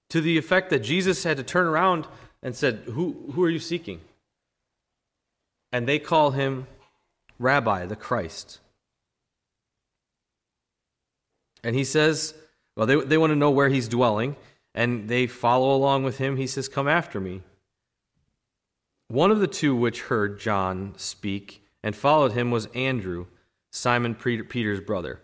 to 0.08 0.22
the 0.22 0.38
effect 0.38 0.70
that 0.70 0.78
Jesus 0.78 1.22
had 1.22 1.36
to 1.36 1.42
turn 1.42 1.66
around 1.66 2.06
and 2.42 2.56
said, 2.56 2.84
Who, 2.86 3.30
who 3.34 3.44
are 3.44 3.50
you 3.50 3.58
seeking? 3.58 4.00
And 5.72 5.88
they 5.88 5.98
call 5.98 6.32
him 6.32 6.66
Rabbi, 7.38 7.86
the 7.86 7.96
Christ. 7.96 8.60
And 11.64 11.74
he 11.74 11.84
says, 11.84 12.34
well, 12.76 12.86
they, 12.86 12.96
they 12.96 13.18
want 13.18 13.30
to 13.30 13.36
know 13.36 13.50
where 13.50 13.68
he's 13.68 13.88
dwelling, 13.88 14.36
and 14.74 15.08
they 15.08 15.26
follow 15.26 15.74
along 15.74 16.04
with 16.04 16.18
him. 16.18 16.36
He 16.36 16.46
says, 16.46 16.68
Come 16.68 16.88
after 16.88 17.20
me. 17.20 17.42
One 19.08 19.30
of 19.30 19.40
the 19.40 19.46
two 19.46 19.76
which 19.76 20.02
heard 20.02 20.40
John 20.40 20.94
speak 20.96 21.62
and 21.82 21.94
followed 21.94 22.32
him 22.32 22.50
was 22.50 22.66
Andrew, 22.74 23.26
Simon 23.70 24.14
Peter's 24.14 24.80
brother. 24.80 25.20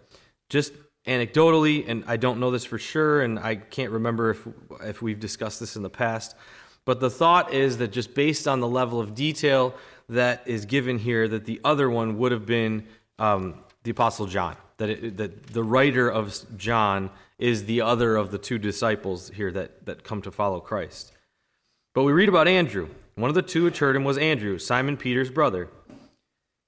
Just 0.50 0.74
anecdotally, 1.06 1.88
and 1.88 2.04
I 2.06 2.18
don't 2.18 2.38
know 2.38 2.50
this 2.50 2.66
for 2.66 2.78
sure, 2.78 3.22
and 3.22 3.38
I 3.38 3.56
can't 3.56 3.92
remember 3.92 4.30
if, 4.30 4.46
if 4.82 5.00
we've 5.00 5.18
discussed 5.18 5.58
this 5.58 5.76
in 5.76 5.82
the 5.82 5.88
past, 5.88 6.36
but 6.84 7.00
the 7.00 7.10
thought 7.10 7.54
is 7.54 7.78
that 7.78 7.92
just 7.92 8.14
based 8.14 8.46
on 8.46 8.60
the 8.60 8.68
level 8.68 9.00
of 9.00 9.14
detail 9.14 9.74
that 10.08 10.42
is 10.46 10.64
given 10.64 10.98
here, 10.98 11.28
that 11.28 11.44
the 11.44 11.60
other 11.64 11.90
one 11.90 12.18
would 12.18 12.32
have 12.32 12.46
been 12.46 12.86
um, 13.18 13.62
the 13.82 13.90
Apostle 13.90 14.26
John, 14.26 14.56
that, 14.78 14.88
it, 14.88 15.16
that 15.16 15.48
the 15.48 15.62
writer 15.62 16.08
of 16.08 16.34
John 16.56 17.10
is 17.38 17.64
the 17.64 17.80
other 17.80 18.16
of 18.16 18.30
the 18.30 18.38
two 18.38 18.58
disciples 18.58 19.30
here 19.34 19.52
that, 19.52 19.86
that 19.86 20.04
come 20.04 20.22
to 20.22 20.30
follow 20.30 20.60
Christ. 20.60 21.12
But 21.94 22.04
we 22.04 22.12
read 22.12 22.28
about 22.28 22.48
Andrew. 22.48 22.88
One 23.14 23.28
of 23.28 23.34
the 23.34 23.42
two 23.42 23.64
which 23.64 23.80
heard 23.80 23.96
him 23.96 24.04
was 24.04 24.18
Andrew, 24.18 24.58
Simon 24.58 24.96
Peter's 24.96 25.30
brother. 25.30 25.68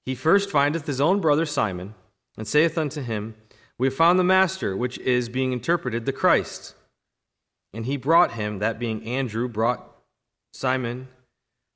He 0.05 0.15
first 0.15 0.49
findeth 0.49 0.87
his 0.87 0.99
own 0.99 1.21
brother 1.21 1.45
Simon, 1.45 1.93
and 2.37 2.47
saith 2.47 2.77
unto 2.77 3.01
him, 3.01 3.35
We 3.77 3.87
have 3.87 3.95
found 3.95 4.17
the 4.17 4.23
Master, 4.23 4.75
which 4.75 4.97
is 4.99 5.29
being 5.29 5.51
interpreted 5.51 6.05
the 6.05 6.13
Christ. 6.13 6.75
And 7.73 7.85
he 7.85 7.97
brought 7.97 8.31
him, 8.31 8.59
that 8.59 8.79
being 8.79 9.03
Andrew, 9.05 9.47
brought 9.47 9.85
Simon 10.53 11.07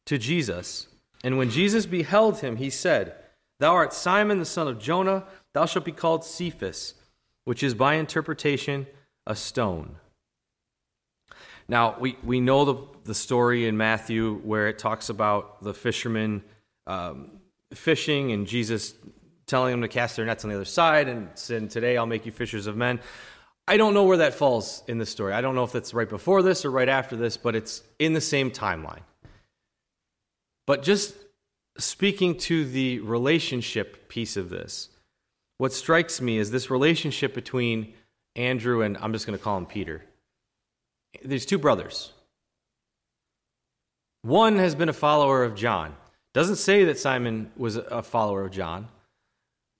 to 0.05 0.17
Jesus. 0.17 0.87
And 1.25 1.37
when 1.37 1.49
Jesus 1.49 1.85
beheld 1.85 2.39
him, 2.39 2.55
he 2.55 2.69
said, 2.69 3.15
Thou 3.59 3.73
art 3.73 3.91
Simon 3.91 4.39
the 4.39 4.45
son 4.45 4.69
of 4.69 4.79
Jonah, 4.79 5.25
thou 5.53 5.65
shalt 5.65 5.83
be 5.83 5.91
called 5.91 6.23
Cephas 6.23 6.93
which 7.45 7.63
is 7.63 7.73
by 7.73 7.95
interpretation 7.95 8.85
a 9.25 9.35
stone. 9.35 9.95
Now, 11.67 11.95
we, 11.99 12.17
we 12.23 12.41
know 12.41 12.65
the, 12.65 12.75
the 13.05 13.15
story 13.15 13.67
in 13.67 13.77
Matthew 13.77 14.39
where 14.43 14.67
it 14.67 14.77
talks 14.77 15.09
about 15.09 15.63
the 15.63 15.73
fishermen 15.73 16.43
um, 16.85 17.39
fishing 17.73 18.31
and 18.31 18.45
Jesus 18.45 18.93
telling 19.47 19.71
them 19.71 19.81
to 19.81 19.87
cast 19.87 20.15
their 20.15 20.25
nets 20.25 20.43
on 20.43 20.49
the 20.49 20.55
other 20.55 20.65
side 20.65 21.07
and 21.07 21.29
saying, 21.35 21.69
Today 21.69 21.97
I'll 21.97 22.05
make 22.05 22.25
you 22.25 22.31
fishers 22.31 22.67
of 22.67 22.75
men. 22.75 22.99
I 23.67 23.77
don't 23.77 23.95
know 23.95 24.03
where 24.03 24.17
that 24.17 24.35
falls 24.35 24.83
in 24.87 24.99
the 24.99 25.05
story. 25.07 25.33
I 25.33 25.41
don't 25.41 25.55
know 25.55 25.63
if 25.63 25.71
that's 25.71 25.93
right 25.93 26.09
before 26.09 26.43
this 26.43 26.65
or 26.65 26.71
right 26.71 26.89
after 26.89 27.15
this, 27.15 27.37
but 27.37 27.55
it's 27.55 27.81
in 27.97 28.13
the 28.13 28.21
same 28.21 28.51
timeline. 28.51 29.01
But 30.65 30.83
just 30.83 31.15
speaking 31.77 32.37
to 32.39 32.65
the 32.65 32.99
relationship 32.99 34.09
piece 34.09 34.37
of 34.37 34.49
this, 34.49 34.89
what 35.57 35.73
strikes 35.73 36.19
me 36.19 36.37
is 36.37 36.51
this 36.51 36.69
relationship 36.69 37.33
between 37.33 37.93
Andrew 38.35 38.81
and 38.81 38.97
I'm 38.97 39.13
just 39.13 39.25
going 39.25 39.37
to 39.37 39.43
call 39.43 39.57
him 39.57 39.65
Peter. 39.65 40.03
There's 41.23 41.45
two 41.45 41.57
brothers. 41.57 42.11
One 44.23 44.57
has 44.57 44.75
been 44.75 44.89
a 44.89 44.93
follower 44.93 45.43
of 45.43 45.55
John. 45.55 45.95
Doesn't 46.33 46.57
say 46.57 46.83
that 46.85 46.99
Simon 46.99 47.51
was 47.55 47.77
a 47.77 48.03
follower 48.03 48.43
of 48.43 48.51
John, 48.51 48.89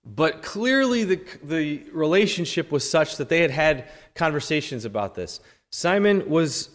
but 0.05 0.41
clearly 0.41 1.03
the, 1.03 1.19
the 1.43 1.83
relationship 1.91 2.71
was 2.71 2.89
such 2.89 3.17
that 3.17 3.27
they 3.27 3.41
had 3.41 3.51
had 3.51 3.89
conversations 4.13 4.85
about 4.85 5.15
this. 5.15 5.41
Simon 5.71 6.29
was 6.29 6.69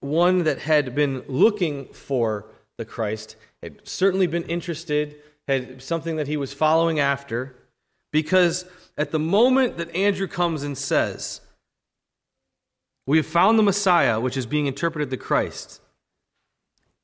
one 0.00 0.44
that 0.44 0.60
had 0.60 0.94
been 0.94 1.24
looking 1.28 1.92
for 1.92 2.46
the 2.78 2.84
Christ, 2.84 3.36
had 3.62 3.86
certainly 3.86 4.26
been 4.26 4.44
interested, 4.44 5.16
had 5.46 5.82
something 5.82 6.16
that 6.16 6.28
he 6.28 6.36
was 6.36 6.52
following 6.52 7.00
after. 7.00 7.54
Because 8.12 8.64
at 8.96 9.10
the 9.10 9.18
moment 9.18 9.76
that 9.76 9.94
Andrew 9.94 10.26
comes 10.26 10.62
and 10.62 10.76
says, 10.76 11.40
We 13.06 13.18
have 13.18 13.26
found 13.26 13.58
the 13.58 13.62
Messiah, 13.62 14.20
which 14.20 14.36
is 14.36 14.46
being 14.46 14.66
interpreted 14.66 15.10
the 15.10 15.16
Christ, 15.16 15.80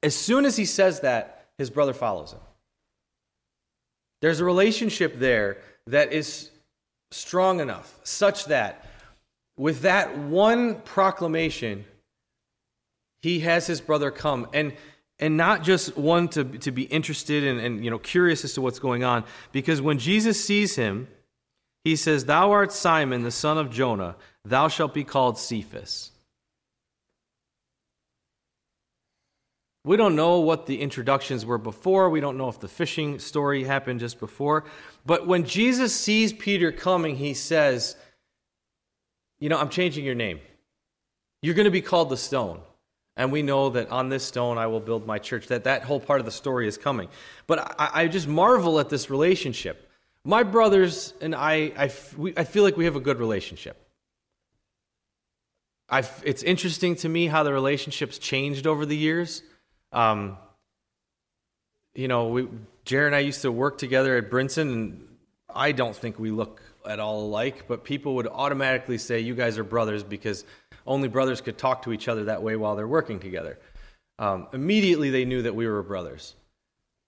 as 0.03 0.15
soon 0.15 0.45
as 0.45 0.57
he 0.57 0.67
says 0.67 1.01
that, 1.01 1.47
his 1.57 1.71
brother 1.71 1.95
follows 1.95 2.33
him. 2.33 2.41
There's 4.21 4.41
a 4.41 4.45
relationship 4.45 5.19
there 5.19 5.59
that 5.87 6.13
is 6.13 6.51
strong 7.11 7.61
enough, 7.61 7.99
such 8.05 8.47
that 8.47 8.87
with 9.57 9.83
that 9.83 10.19
one 10.19 10.81
proclamation, 10.81 11.85
he 13.23 13.41
has 13.41 13.67
his 13.67 13.81
brother 13.81 14.11
come. 14.11 14.49
And 14.53 14.75
and 15.19 15.37
not 15.37 15.63
just 15.63 15.97
one 15.97 16.29
to, 16.29 16.45
to 16.45 16.71
be 16.71 16.83
interested 16.85 17.45
and, 17.45 17.61
and 17.61 17.85
you 17.85 17.91
know 17.91 17.99
curious 17.99 18.45
as 18.45 18.53
to 18.55 18.61
what's 18.61 18.79
going 18.79 19.05
on 19.05 19.25
because 19.53 19.81
when 19.81 19.99
jesus 19.99 20.43
sees 20.43 20.77
him 20.77 21.09
he 21.85 21.97
says 21.97 22.25
thou 22.25 22.51
art 22.51 22.73
simon 22.73 23.23
the 23.23 23.31
son 23.31 23.59
of 23.59 23.71
jonah 23.71 24.17
thou 24.45 24.69
shalt 24.69 24.93
be 24.93 25.05
called 25.05 25.39
cephas 25.39 26.11
We 29.87 29.99
don't 29.99 30.17
know 30.17 30.41
what 30.41 30.65
the 30.65 30.81
introductions 30.81 31.45
were 31.45 31.59
before. 31.59 32.09
We 32.09 32.21
don't 32.21 32.39
know 32.39 32.49
if 32.49 32.59
the 32.59 32.69
fishing 32.69 33.19
story 33.19 33.65
happened 33.65 34.01
just 34.01 34.19
before. 34.19 34.65
But 35.05 35.27
when 35.27 35.45
Jesus 35.45 35.95
sees 35.95 36.33
Peter 36.33 36.73
coming, 36.73 37.17
he 37.17 37.35
says, 37.35 37.95
You 39.39 39.51
know, 39.51 39.59
I'm 39.59 39.69
changing 39.69 40.07
your 40.07 40.15
name. 40.15 40.41
You're 41.43 41.55
going 41.55 41.67
to 41.67 41.71
be 41.71 41.83
called 41.83 42.09
the 42.09 42.17
stone. 42.17 42.61
And 43.17 43.31
we 43.31 43.43
know 43.43 43.71
that 43.71 43.91
on 43.91 44.09
this 44.09 44.25
stone 44.25 44.59
I 44.59 44.67
will 44.67 44.81
build 44.81 45.07
my 45.07 45.19
church, 45.19 45.47
that 45.49 45.65
that 45.65 45.85
whole 45.85 46.01
part 46.01 46.21
of 46.21 46.27
the 46.27 46.33
story 46.33 46.67
is 46.67 46.77
coming. 46.77 47.09
But 47.47 47.81
I, 47.81 47.91
I 48.03 48.09
just 48.09 48.27
marvel 48.27 48.81
at 48.81 48.89
this 48.89 49.09
relationship. 49.09 49.89
My 50.25 50.43
brothers 50.43 51.15
and 51.21 51.35
I, 51.35 51.73
I, 51.77 51.93
we, 52.17 52.35
I 52.37 52.45
feel 52.45 52.65
like 52.65 52.77
we 52.77 52.87
have 52.87 52.97
a 52.97 53.01
good 53.01 53.19
relationship. 53.19 53.77
I've, 55.89 56.23
it's 56.25 56.43
interesting 56.43 56.97
to 56.97 57.09
me 57.09 57.27
how 57.27 57.43
the 57.43 57.53
relationships 57.53 58.19
changed 58.19 58.67
over 58.67 58.87
the 58.87 58.97
years. 58.97 59.43
Um, 59.93 60.39
you 61.95 62.09
know, 62.09 62.29
we, 62.29 62.49
Jared 62.85 63.09
and 63.09 63.17
I 63.17 63.21
used 63.21 63.43
to 63.43 63.53
work 63.53 63.79
together 63.79 64.17
at 64.17 64.31
Brinson, 64.31 64.73
and 64.73 65.09
I 65.55 65.73
don't 65.73 65.95
think 65.95 66.19
we 66.19 66.31
look 66.31 66.63
at 66.87 67.01
all 67.01 67.21
alike, 67.21 67.67
but 67.69 67.85
people 67.85 68.17
would 68.17 68.27
automatically 68.27 68.99
say, 68.99 69.21
You 69.21 69.35
guys 69.35 69.59
are 69.59 69.65
brothers 69.65 70.03
because 70.03 70.45
only 70.87 71.09
brothers 71.09 71.41
could 71.41 71.59
talk 71.59 71.83
to 71.83 71.93
each 71.93 72.09
other 72.09 72.25
that 72.25 72.43
way 72.43 72.57
while 72.57 72.77
they're 72.77 72.89
working 72.89 73.21
together. 73.21 73.59
Um, 74.19 74.49
immediately, 74.53 75.11
they 75.11 75.25
knew 75.25 75.43
that 75.43 75.55
we 75.55 75.67
were 75.67 75.83
brothers. 75.83 76.35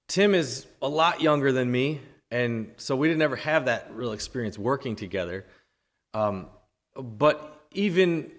Tim 0.09 0.35
is 0.35 0.67
a 0.83 0.89
lot 0.89 1.21
younger 1.21 1.53
than 1.53 1.71
me, 1.71 2.01
and 2.31 2.73
so 2.77 2.97
we 2.97 3.09
didn't 3.09 3.23
ever 3.23 3.37
have 3.37 3.67
that 3.67 3.89
real 3.93 4.13
experience 4.13 4.59
working 4.59 4.97
together. 4.97 5.45
Um, 6.15 6.47
but 6.95 7.67
even 7.73 8.31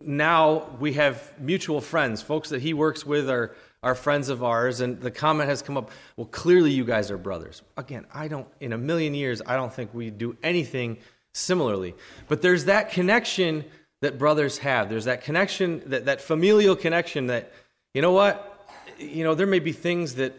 now, 0.00 0.76
we 0.78 0.94
have 0.94 1.32
mutual 1.38 1.80
friends, 1.80 2.22
folks 2.22 2.50
that 2.50 2.62
he 2.62 2.74
works 2.74 3.04
with 3.04 3.28
are 3.30 3.54
are 3.84 3.94
friends 3.94 4.30
of 4.30 4.42
ours, 4.42 4.80
and 4.80 4.98
the 4.98 5.10
comment 5.10 5.48
has 5.48 5.60
come 5.60 5.76
up, 5.76 5.90
well, 6.16 6.26
clearly 6.26 6.70
you 6.70 6.86
guys 6.86 7.10
are 7.10 7.18
brothers. 7.18 7.60
Again, 7.76 8.06
I 8.12 8.28
don't, 8.28 8.48
in 8.58 8.72
a 8.72 8.78
million 8.78 9.14
years, 9.14 9.42
I 9.46 9.56
don't 9.56 9.72
think 9.72 9.92
we 9.92 10.08
do 10.08 10.38
anything 10.42 10.96
similarly. 11.34 11.94
But 12.26 12.40
there's 12.40 12.64
that 12.64 12.92
connection 12.92 13.62
that 14.04 14.18
brothers 14.18 14.58
have. 14.58 14.88
There's 14.88 15.06
that 15.06 15.24
connection, 15.24 15.82
that, 15.86 16.04
that 16.04 16.20
familial 16.20 16.76
connection 16.76 17.26
that, 17.26 17.52
you 17.92 18.02
know 18.02 18.12
what? 18.12 18.68
You 18.98 19.24
know, 19.24 19.34
there 19.34 19.46
may 19.46 19.58
be 19.58 19.72
things 19.72 20.14
that 20.16 20.34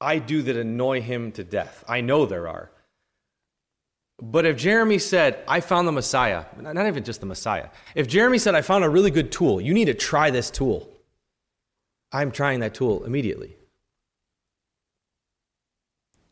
I 0.00 0.18
do 0.18 0.42
that 0.42 0.56
annoy 0.56 1.00
him 1.00 1.32
to 1.32 1.44
death. 1.44 1.82
I 1.88 2.00
know 2.00 2.26
there 2.26 2.46
are. 2.46 2.70
But 4.22 4.44
if 4.44 4.58
Jeremy 4.58 4.98
said, 4.98 5.42
I 5.48 5.60
found 5.60 5.88
the 5.88 5.92
Messiah, 5.92 6.44
not 6.58 6.86
even 6.86 7.04
just 7.04 7.20
the 7.20 7.26
Messiah, 7.26 7.68
if 7.94 8.06
Jeremy 8.06 8.38
said, 8.38 8.54
I 8.54 8.60
found 8.60 8.84
a 8.84 8.88
really 8.88 9.10
good 9.10 9.32
tool, 9.32 9.60
you 9.60 9.72
need 9.72 9.86
to 9.86 9.94
try 9.94 10.30
this 10.30 10.50
tool. 10.50 10.88
I'm 12.12 12.30
trying 12.30 12.60
that 12.60 12.74
tool 12.74 13.04
immediately. 13.04 13.56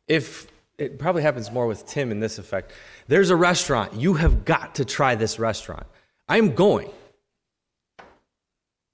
If 0.07 0.49
it 0.77 0.99
probably 0.99 1.23
happens 1.23 1.51
more 1.51 1.67
with 1.67 1.87
Tim 1.87 2.11
in 2.11 2.21
this 2.21 2.39
effect, 2.39 2.73
there's 3.07 3.31
a 3.31 3.37
restaurant. 3.37 3.95
You 3.95 4.15
have 4.15 4.45
got 4.45 4.75
to 4.77 4.85
try 4.85 5.15
this 5.15 5.39
restaurant. 5.39 5.87
I'm 6.29 6.55
going. 6.55 6.91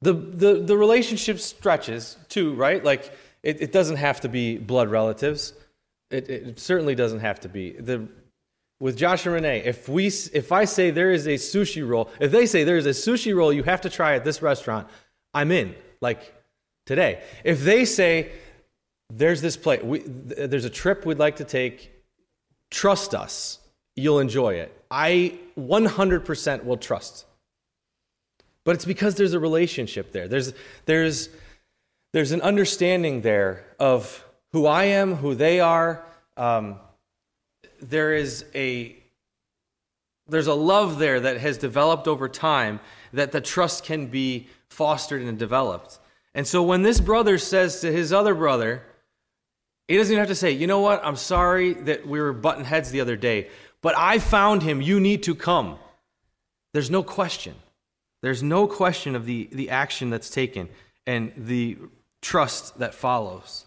The, 0.03 0.13
the, 0.13 0.55
the 0.55 0.77
relationship 0.77 1.41
stretches 1.41 2.17
too, 2.29 2.55
right? 2.55 2.85
Like, 2.85 3.13
it, 3.43 3.63
it 3.63 3.73
doesn't 3.73 3.97
have 3.97 4.21
to 4.21 4.29
be 4.29 4.59
blood 4.59 4.91
relatives. 4.91 5.55
It, 6.11 6.29
it 6.29 6.61
certainly 6.61 6.95
doesn't 6.95 7.21
have 7.21 7.41
to 7.41 7.49
be. 7.49 7.73
The, 7.73 8.07
with 8.81 8.97
Josh 8.97 9.25
and 9.25 9.35
Renee, 9.35 9.63
if, 9.65 9.89
we, 9.89 10.07
if 10.07 10.53
I 10.53 10.65
say 10.65 10.91
there 10.91 11.11
is 11.11 11.27
a 11.27 11.35
sushi 11.35 11.87
roll, 11.87 12.11
if 12.21 12.31
they 12.31 12.45
say 12.45 12.65
there 12.65 12.77
is 12.77 12.87
a 12.87 12.91
sushi 12.91 13.35
roll 13.35 13.53
you 13.53 13.63
have 13.63 13.81
to 13.83 13.91
try 13.91 14.15
at 14.15 14.25
this 14.25 14.43
restaurant, 14.43 14.89
I'm 15.33 15.51
in. 15.51 15.75
Like, 16.01 16.35
today. 16.87 17.23
If 17.45 17.63
they 17.63 17.85
say, 17.85 18.33
there's 19.11 19.41
this 19.41 19.57
place, 19.57 19.83
we, 19.83 20.01
there's 20.01 20.65
a 20.65 20.71
trip 20.71 21.07
we'd 21.07 21.19
like 21.19 21.37
to 21.37 21.45
take, 21.45 21.91
trust 22.71 23.15
us, 23.15 23.59
you'll 23.97 24.21
enjoy 24.21 24.55
it. 24.55 24.73
I 24.91 25.39
100% 25.59 26.65
will 26.65 26.77
trust. 26.77 27.27
But 28.65 28.77
it's 28.77 28.85
because 28.85 29.15
there's 29.17 29.35
a 29.35 29.41
relationship 29.41 30.13
there. 30.13 30.27
There's, 30.27 30.55
there's, 30.87 31.29
there's 32.13 32.33
an 32.33 32.41
understanding 32.41 33.21
there 33.21 33.65
of 33.79 34.25
who 34.53 34.67
I 34.67 34.85
am, 34.85 35.17
who 35.17 35.35
they 35.35 35.61
are. 35.61 36.05
Um, 36.37 36.77
there 37.81 38.15
is 38.15 38.45
a 38.55 38.97
there's 40.27 40.47
a 40.47 40.55
love 40.55 40.99
there 40.99 41.21
that 41.21 41.39
has 41.39 41.59
developed 41.59 42.09
over 42.09 42.29
time 42.29 42.81
that 43.13 43.33
the 43.33 43.41
trust 43.41 43.85
can 43.85 44.07
be 44.07 44.49
fostered 44.69 45.23
and 45.23 45.39
developed. 45.39 45.99
And 46.35 46.47
so 46.47 46.63
when 46.63 46.83
this 46.83 47.01
brother 47.01 47.37
says 47.37 47.81
to 47.81 47.93
his 47.93 48.13
other 48.13 48.35
brother, 48.35 48.83
he 49.87 49.97
doesn't 49.97 50.13
even 50.13 50.21
have 50.21 50.29
to 50.29 50.35
say, 50.35 50.51
you 50.51 50.67
know 50.67 50.81
what, 50.81 51.05
I'm 51.05 51.17
sorry 51.17 51.75
that 51.75 52.07
we 52.07 52.21
were 52.21 52.33
button 52.33 52.65
heads 52.65 52.91
the 52.91 53.03
other 53.03 53.17
day, 53.17 53.49
but 53.85 53.95
I 53.99 54.19
found 54.19 54.63
him. 54.63 54.81
You 54.81 54.99
need 54.99 55.23
to 55.25 55.35
come. 55.35 55.77
There's 56.73 56.91
no 56.91 57.03
question. 57.03 57.55
There's 58.23 58.43
no 58.43 58.67
question 58.67 59.15
of 59.15 59.27
the, 59.27 59.47
the 59.53 59.69
action 59.69 60.09
that's 60.09 60.31
taken 60.31 60.71
and 61.07 61.33
the 61.37 61.77
trust 62.23 62.79
that 62.79 62.95
follows. 62.95 63.67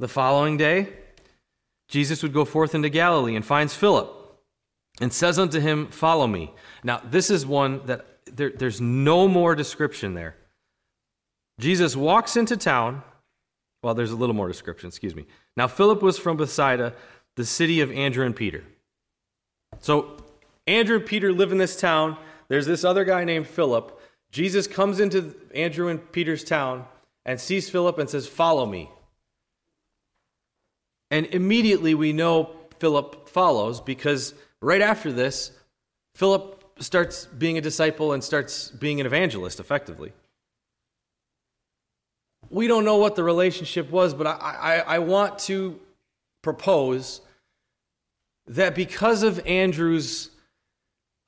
The 0.00 0.08
following 0.08 0.56
day, 0.56 0.88
Jesus 1.88 2.20
would 2.24 2.32
go 2.32 2.44
forth 2.44 2.74
into 2.74 2.88
Galilee 2.88 3.36
and 3.36 3.46
finds 3.46 3.74
Philip 3.74 4.12
and 5.00 5.12
says 5.12 5.38
unto 5.38 5.60
him, 5.60 5.86
Follow 5.86 6.26
me. 6.26 6.52
Now, 6.82 7.00
this 7.08 7.30
is 7.30 7.46
one 7.46 7.86
that 7.86 8.06
there, 8.24 8.50
there's 8.50 8.80
no 8.80 9.28
more 9.28 9.54
description 9.54 10.14
there. 10.14 10.34
Jesus 11.60 11.94
walks 11.94 12.36
into 12.36 12.56
town. 12.56 13.04
Well, 13.84 13.94
there's 13.94 14.10
a 14.10 14.16
little 14.16 14.34
more 14.34 14.48
description, 14.48 14.88
excuse 14.88 15.14
me. 15.14 15.26
Now, 15.56 15.68
Philip 15.68 16.02
was 16.02 16.18
from 16.18 16.36
Bethsaida, 16.36 16.94
the 17.38 17.46
city 17.46 17.80
of 17.80 17.90
Andrew 17.90 18.26
and 18.26 18.36
Peter. 18.36 18.64
So, 19.80 20.16
Andrew 20.66 20.96
and 20.96 21.06
Peter 21.06 21.32
live 21.32 21.52
in 21.52 21.58
this 21.58 21.80
town. 21.80 22.18
There's 22.48 22.66
this 22.66 22.84
other 22.84 23.04
guy 23.04 23.24
named 23.24 23.46
Philip. 23.46 23.98
Jesus 24.30 24.66
comes 24.66 25.00
into 25.00 25.34
Andrew 25.54 25.88
and 25.88 26.12
Peter's 26.12 26.44
town 26.44 26.84
and 27.24 27.40
sees 27.40 27.70
Philip 27.70 27.98
and 27.98 28.10
says, 28.10 28.26
Follow 28.26 28.66
me. 28.66 28.90
And 31.10 31.24
immediately 31.26 31.94
we 31.94 32.12
know 32.12 32.50
Philip 32.78 33.30
follows 33.30 33.80
because 33.80 34.34
right 34.60 34.82
after 34.82 35.10
this, 35.10 35.52
Philip 36.14 36.62
starts 36.80 37.24
being 37.26 37.56
a 37.56 37.62
disciple 37.62 38.12
and 38.12 38.22
starts 38.22 38.70
being 38.70 39.00
an 39.00 39.06
evangelist 39.06 39.58
effectively 39.58 40.12
we 42.50 42.66
don't 42.66 42.84
know 42.84 42.96
what 42.96 43.16
the 43.16 43.24
relationship 43.24 43.90
was, 43.90 44.14
but 44.14 44.26
I, 44.26 44.32
I, 44.32 44.78
I 44.78 44.98
want 45.00 45.38
to 45.40 45.78
propose 46.42 47.20
that 48.48 48.74
because 48.74 49.22
of 49.22 49.44
Andrew's 49.46 50.30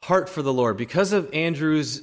heart 0.02 0.28
for 0.28 0.42
the 0.42 0.52
Lord, 0.52 0.76
because 0.76 1.12
of 1.12 1.33
Andrew's 1.35 2.02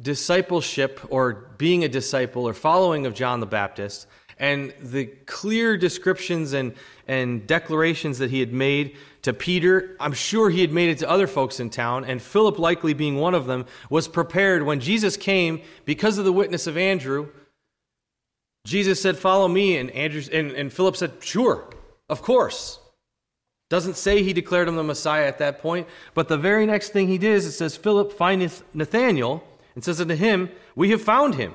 discipleship 0.00 1.00
or 1.10 1.52
being 1.58 1.84
a 1.84 1.88
disciple 1.88 2.46
or 2.46 2.54
following 2.54 3.06
of 3.06 3.14
John 3.14 3.40
the 3.40 3.46
Baptist, 3.46 4.06
and 4.40 4.72
the 4.80 5.06
clear 5.06 5.76
descriptions 5.76 6.52
and, 6.52 6.74
and 7.08 7.44
declarations 7.46 8.18
that 8.18 8.30
he 8.30 8.38
had 8.38 8.52
made 8.52 8.96
to 9.22 9.32
Peter, 9.32 9.96
I'm 9.98 10.12
sure 10.12 10.48
he 10.48 10.60
had 10.60 10.72
made 10.72 10.90
it 10.90 10.98
to 10.98 11.10
other 11.10 11.26
folks 11.26 11.58
in 11.58 11.70
town, 11.70 12.04
and 12.04 12.22
Philip, 12.22 12.58
likely 12.58 12.94
being 12.94 13.16
one 13.16 13.34
of 13.34 13.46
them, 13.46 13.66
was 13.90 14.06
prepared 14.06 14.62
when 14.62 14.78
Jesus 14.78 15.16
came 15.16 15.60
because 15.84 16.18
of 16.18 16.24
the 16.24 16.32
witness 16.32 16.68
of 16.68 16.76
Andrew 16.76 17.28
Jesus 18.68 19.00
said, 19.00 19.16
Follow 19.16 19.48
me. 19.48 19.76
And, 19.78 19.90
Andrew, 19.90 20.22
and, 20.32 20.52
and 20.52 20.72
Philip 20.72 20.96
said, 20.96 21.12
Sure, 21.20 21.68
of 22.08 22.22
course. 22.22 22.78
Doesn't 23.70 23.96
say 23.96 24.22
he 24.22 24.32
declared 24.32 24.68
him 24.68 24.76
the 24.76 24.82
Messiah 24.82 25.26
at 25.26 25.38
that 25.38 25.60
point, 25.60 25.86
but 26.14 26.28
the 26.28 26.38
very 26.38 26.64
next 26.64 26.90
thing 26.90 27.08
he 27.08 27.16
is 27.16 27.44
it 27.44 27.52
says, 27.52 27.76
Philip 27.76 28.12
findeth 28.12 28.62
Nathanael 28.74 29.44
and 29.74 29.84
says 29.84 30.00
unto 30.00 30.14
him, 30.14 30.50
We 30.74 30.90
have 30.90 31.02
found 31.02 31.34
him, 31.34 31.54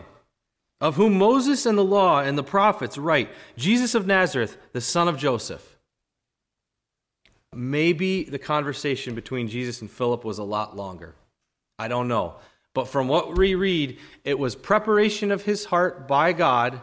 of 0.80 0.96
whom 0.96 1.18
Moses 1.18 1.66
and 1.66 1.78
the 1.78 1.84
law 1.84 2.20
and 2.20 2.38
the 2.38 2.44
prophets 2.44 2.98
write, 2.98 3.30
Jesus 3.58 3.96
of 3.96 4.06
Nazareth, 4.06 4.58
the 4.74 4.82
son 4.82 5.08
of 5.08 5.18
Joseph. 5.18 5.78
Maybe 7.56 8.24
the 8.24 8.40
conversation 8.40 9.16
between 9.16 9.48
Jesus 9.48 9.82
and 9.82 9.90
Philip 9.90 10.24
was 10.24 10.38
a 10.38 10.44
lot 10.44 10.76
longer. 10.76 11.16
I 11.80 11.88
don't 11.88 12.08
know. 12.08 12.36
But 12.74 12.88
from 12.88 13.08
what 13.08 13.38
we 13.38 13.56
read, 13.56 14.00
it 14.24 14.38
was 14.38 14.56
preparation 14.56 15.32
of 15.32 15.44
his 15.44 15.66
heart 15.66 16.08
by 16.08 16.34
God 16.34 16.82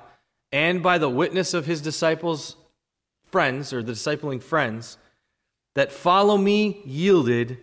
and 0.52 0.82
by 0.82 0.98
the 0.98 1.08
witness 1.08 1.54
of 1.54 1.66
his 1.66 1.80
disciples' 1.80 2.56
friends, 3.30 3.72
or 3.72 3.82
the 3.82 3.92
discipling 3.92 4.42
friends, 4.42 4.98
that 5.74 5.92
follow 5.92 6.36
me 6.36 6.82
yielded, 6.84 7.58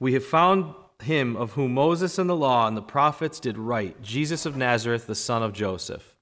we 0.00 0.14
have 0.14 0.24
found 0.24 0.74
him 1.02 1.36
of 1.36 1.52
whom 1.52 1.74
Moses 1.74 2.18
and 2.18 2.28
the 2.28 2.36
law 2.36 2.66
and 2.66 2.76
the 2.76 2.82
prophets 2.82 3.40
did 3.40 3.56
write, 3.58 4.02
Jesus 4.02 4.46
of 4.46 4.56
Nazareth, 4.56 5.06
the 5.06 5.14
son 5.14 5.42
of 5.42 5.52
Joseph. 5.52 6.16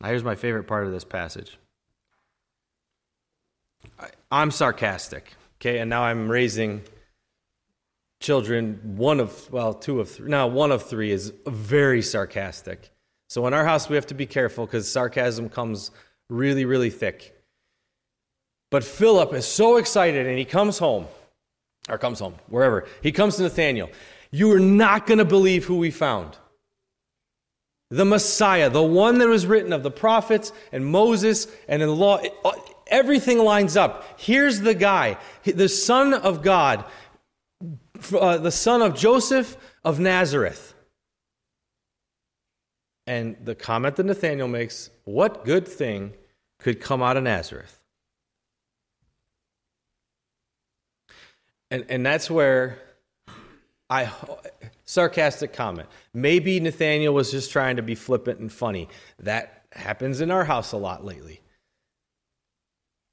Now, 0.00 0.08
here's 0.08 0.24
my 0.24 0.34
favorite 0.34 0.64
part 0.64 0.86
of 0.86 0.92
this 0.92 1.04
passage. 1.04 1.58
I'm 4.30 4.50
sarcastic, 4.50 5.32
okay, 5.60 5.78
and 5.78 5.88
now 5.88 6.02
I'm 6.02 6.30
raising 6.30 6.82
children. 8.20 8.80
One 8.96 9.20
of, 9.20 9.50
well, 9.52 9.74
two 9.74 10.00
of 10.00 10.10
three, 10.10 10.28
now 10.28 10.46
one 10.46 10.72
of 10.72 10.82
three 10.82 11.10
is 11.12 11.32
very 11.46 12.02
sarcastic. 12.02 12.90
So 13.28 13.46
in 13.46 13.54
our 13.54 13.64
house, 13.64 13.88
we 13.88 13.96
have 13.96 14.06
to 14.06 14.14
be 14.14 14.26
careful 14.26 14.66
because 14.66 14.90
sarcasm 14.90 15.48
comes 15.48 15.90
really, 16.28 16.64
really 16.64 16.90
thick. 16.90 17.35
But 18.70 18.84
Philip 18.84 19.32
is 19.32 19.46
so 19.46 19.76
excited 19.76 20.26
and 20.26 20.38
he 20.38 20.44
comes 20.44 20.78
home, 20.78 21.06
or 21.88 21.98
comes 21.98 22.18
home, 22.18 22.34
wherever. 22.48 22.86
He 23.02 23.12
comes 23.12 23.36
to 23.36 23.42
Nathanael. 23.42 23.90
You 24.30 24.52
are 24.52 24.60
not 24.60 25.06
going 25.06 25.18
to 25.18 25.24
believe 25.24 25.64
who 25.64 25.78
we 25.78 25.90
found. 25.90 26.36
The 27.90 28.04
Messiah, 28.04 28.68
the 28.68 28.82
one 28.82 29.18
that 29.18 29.28
was 29.28 29.46
written 29.46 29.72
of 29.72 29.84
the 29.84 29.90
prophets 29.92 30.52
and 30.72 30.84
Moses 30.84 31.46
and 31.68 31.80
in 31.80 31.88
the 31.88 31.94
law, 31.94 32.20
uh, 32.44 32.52
everything 32.88 33.38
lines 33.38 33.76
up. 33.76 34.18
Here's 34.18 34.60
the 34.60 34.74
guy, 34.74 35.18
the 35.44 35.68
Son 35.68 36.12
of 36.12 36.42
God, 36.42 36.84
uh, 38.12 38.38
the 38.38 38.50
son 38.50 38.82
of 38.82 38.96
Joseph 38.96 39.56
of 39.84 40.00
Nazareth. 40.00 40.74
And 43.06 43.36
the 43.44 43.54
comment 43.54 43.96
that 43.96 44.06
Nathanael 44.06 44.48
makes 44.48 44.90
what 45.04 45.44
good 45.44 45.68
thing 45.68 46.14
could 46.58 46.80
come 46.80 47.02
out 47.02 47.16
of 47.16 47.22
Nazareth? 47.22 47.75
And, 51.70 51.84
and 51.88 52.06
that's 52.06 52.30
where 52.30 52.78
I 53.90 54.10
sarcastic 54.84 55.52
comment. 55.52 55.88
Maybe 56.14 56.58
Nathaniel 56.60 57.14
was 57.14 57.30
just 57.30 57.50
trying 57.50 57.76
to 57.76 57.82
be 57.82 57.94
flippant 57.94 58.40
and 58.40 58.52
funny. 58.52 58.88
That 59.18 59.64
happens 59.72 60.20
in 60.20 60.30
our 60.30 60.44
house 60.44 60.72
a 60.72 60.76
lot 60.76 61.04
lately. 61.04 61.40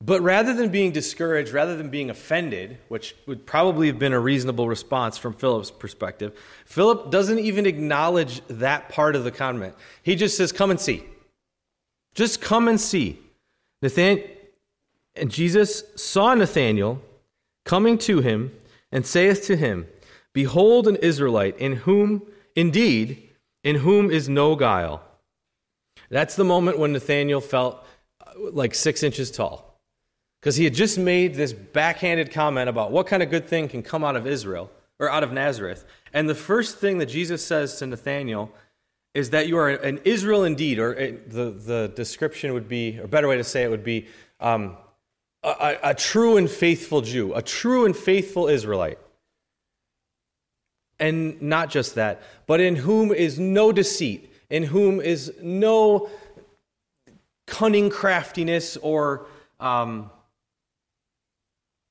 But 0.06 0.22
rather 0.22 0.54
than 0.54 0.70
being 0.70 0.92
discouraged, 0.92 1.54
rather 1.54 1.78
than 1.78 1.90
being 1.90 2.10
offended, 2.10 2.78
which 2.90 3.16
would 3.26 3.46
probably 3.46 3.88
have 3.88 4.00
been 4.00 4.12
a 4.12 4.20
reasonable 4.20 4.68
response 4.68 5.18
from 5.18 5.34
Philip's 5.34 5.72
perspective, 5.72 6.38
Philip 6.66 7.10
doesn't 7.10 7.40
even 7.40 7.66
acknowledge 7.66 8.42
that 8.50 8.90
part 8.90 9.16
of 9.16 9.24
the 9.24 9.32
comment. 9.32 9.76
He 10.02 10.16
just 10.16 10.36
says, 10.36 10.52
Come 10.52 10.72
and 10.72 10.80
see. 10.80 11.04
Just 12.16 12.42
come 12.42 12.68
and 12.68 12.80
see. 12.80 13.18
Nathan 13.82 14.24
and 15.16 15.32
Jesus 15.32 15.84
saw 15.96 16.34
Nathanael 16.34 17.02
coming 17.66 17.98
to 18.00 18.22
him 18.22 18.52
and 18.92 19.06
saith 19.06 19.46
to 19.48 19.56
him, 19.56 19.88
Behold 20.34 20.88
an 20.88 20.96
Israelite 20.98 21.58
in 21.58 21.74
whom, 21.74 22.24
indeed, 22.56 23.30
in 23.64 23.78
whom 23.78 24.10
is 24.10 24.28
no 24.28 24.56
guile. 24.56 25.04
That's 26.10 26.36
the 26.36 26.44
moment 26.44 26.80
when 26.80 26.94
Nathanael 26.94 27.42
felt 27.42 27.86
uh, 28.26 28.32
like 28.52 28.76
six 28.76 29.04
inches 29.04 29.32
tall. 29.32 29.80
Because 30.40 30.56
he 30.56 30.66
had 30.66 30.74
just 30.74 30.98
made 30.98 31.36
this 31.36 31.54
backhanded 31.54 32.32
comment 32.32 32.70
about 32.70 32.92
what 32.92 33.08
kind 33.08 33.24
of 33.24 33.30
good 33.30 33.48
thing 33.48 33.70
can 33.70 33.82
come 33.82 34.04
out 34.04 34.16
of 34.16 34.28
Israel, 34.28 34.70
or 35.00 35.10
out 35.10 35.24
of 35.24 35.32
Nazareth. 35.32 35.86
And 36.14 36.30
the 36.30 36.36
first 36.36 36.78
thing 36.78 36.98
that 36.98 37.06
Jesus 37.08 37.46
says 37.46 37.78
to 37.78 37.88
Nathanael 37.88 38.52
is 39.14 39.30
that 39.30 39.48
you 39.48 39.58
are 39.58 39.70
an 39.70 40.00
Israel 40.04 40.44
indeed, 40.44 40.80
or 40.80 40.94
the, 40.96 41.52
the 41.52 41.94
description 41.96 42.54
would 42.54 42.68
be, 42.68 43.00
or 43.00 43.08
better 43.08 43.28
way 43.28 43.38
to 43.38 43.44
say 43.44 43.64
it 43.64 43.70
would 43.70 43.84
be, 43.84 44.08
um, 44.40 44.76
a, 45.44 45.78
a 45.84 45.96
true 45.96 46.38
and 46.38 46.50
faithful 46.50 47.02
Jew, 47.02 47.34
a 47.34 47.42
true 47.42 47.86
and 47.86 47.96
faithful 47.96 48.48
Israelite. 48.48 49.00
And 51.00 51.42
not 51.42 51.70
just 51.70 51.96
that, 51.96 52.22
but 52.48 52.62
in 52.62 52.76
whom 52.76 53.12
is 53.12 53.40
no 53.40 53.72
deceit, 53.72 54.32
in 54.50 54.64
whom 54.64 55.02
is 55.02 55.34
no 55.42 56.10
cunning 57.46 57.90
craftiness 57.90 58.78
or 58.78 59.26
um, 59.60 60.10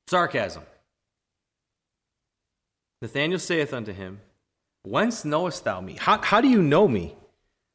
sarcasm. 0.08 0.62
Nathanael 3.02 3.38
saith 3.38 3.74
unto 3.74 3.92
him, 3.92 4.20
Whence 4.84 5.24
knowest 5.24 5.64
thou 5.64 5.80
me? 5.80 5.96
How, 5.98 6.20
how 6.22 6.40
do 6.40 6.48
you 6.48 6.62
know 6.62 6.88
me? 6.88 7.14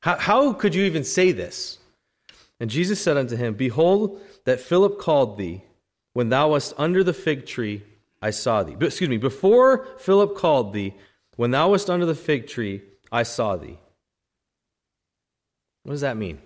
How, 0.02 0.18
how 0.18 0.54
could 0.54 0.74
you 0.74 0.84
even 0.86 1.04
say 1.04 1.32
this? 1.32 1.80
And 2.60 2.70
Jesus 2.70 3.02
said 3.02 3.18
unto 3.18 3.36
him, 3.36 3.54
Behold, 3.54 4.22
that 4.46 4.60
Philip 4.60 5.00
called 5.00 5.38
thee, 5.38 5.64
when 6.18 6.30
thou 6.30 6.50
wast 6.50 6.74
under 6.80 7.04
the 7.04 7.14
fig 7.14 7.46
tree, 7.46 7.84
I 8.24 8.32
saw 8.32 8.64
thee. 8.64 8.74
But, 8.74 8.88
excuse 8.88 9.08
me, 9.08 9.18
before 9.18 9.86
Philip 10.00 10.36
called 10.36 10.74
thee, 10.74 10.96
when 11.36 11.52
thou 11.52 11.70
wast 11.70 11.92
under 11.92 12.08
the 12.08 12.16
fig 12.16 12.48
tree, 12.48 12.82
I 13.12 13.22
saw 13.22 13.56
thee. 13.56 13.78
What 15.84 15.92
does 15.92 16.02
that 16.02 16.18
mean? 16.18 16.40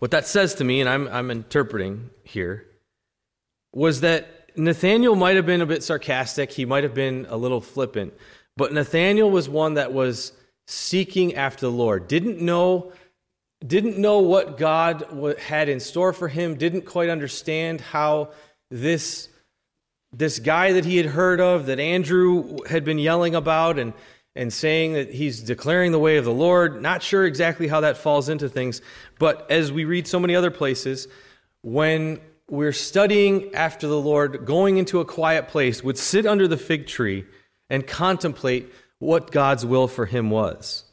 What 0.00 0.10
that 0.10 0.26
says 0.26 0.54
to 0.56 0.64
me, 0.64 0.82
and 0.82 0.90
I'm, 0.90 1.08
I'm 1.08 1.30
interpreting 1.30 2.10
here, 2.22 2.66
was 3.72 4.02
that 4.02 4.50
Nathaniel 4.54 5.16
might 5.16 5.36
have 5.36 5.46
been 5.46 5.62
a 5.62 5.66
bit 5.74 5.82
sarcastic. 5.82 6.52
He 6.52 6.66
might 6.66 6.84
have 6.84 6.92
been 6.92 7.26
a 7.30 7.38
little 7.38 7.62
flippant. 7.62 8.12
But 8.54 8.74
Nathaniel 8.74 9.30
was 9.30 9.48
one 9.48 9.72
that 9.74 9.94
was 9.94 10.34
seeking 10.66 11.36
after 11.36 11.62
the 11.62 11.72
Lord, 11.72 12.06
didn't 12.06 12.42
know 12.42 12.92
didn't 13.66 13.98
know 13.98 14.20
what 14.20 14.56
God 14.56 15.36
had 15.38 15.68
in 15.68 15.80
store 15.80 16.12
for 16.12 16.28
him, 16.28 16.54
didn't 16.56 16.82
quite 16.82 17.10
understand 17.10 17.80
how 17.80 18.30
this, 18.70 19.28
this 20.12 20.38
guy 20.38 20.72
that 20.72 20.84
he 20.84 20.96
had 20.96 21.06
heard 21.06 21.40
of, 21.40 21.66
that 21.66 21.78
Andrew 21.78 22.58
had 22.68 22.84
been 22.84 22.98
yelling 22.98 23.34
about 23.34 23.78
and, 23.78 23.92
and 24.34 24.52
saying 24.52 24.94
that 24.94 25.12
he's 25.12 25.42
declaring 25.42 25.92
the 25.92 25.98
way 25.98 26.16
of 26.16 26.24
the 26.24 26.32
Lord, 26.32 26.80
not 26.80 27.02
sure 27.02 27.26
exactly 27.26 27.68
how 27.68 27.80
that 27.80 27.98
falls 27.98 28.28
into 28.28 28.48
things. 28.48 28.80
But 29.18 29.50
as 29.50 29.70
we 29.70 29.84
read 29.84 30.06
so 30.06 30.18
many 30.18 30.34
other 30.34 30.50
places, 30.50 31.06
when 31.62 32.20
we're 32.48 32.72
studying 32.72 33.54
after 33.54 33.86
the 33.86 34.00
Lord, 34.00 34.46
going 34.46 34.78
into 34.78 35.00
a 35.00 35.04
quiet 35.04 35.48
place, 35.48 35.84
would 35.84 35.98
sit 35.98 36.24
under 36.24 36.48
the 36.48 36.56
fig 36.56 36.86
tree 36.86 37.26
and 37.68 37.86
contemplate 37.86 38.72
what 38.98 39.30
God's 39.30 39.66
will 39.66 39.86
for 39.86 40.06
him 40.06 40.30
was. 40.30 40.84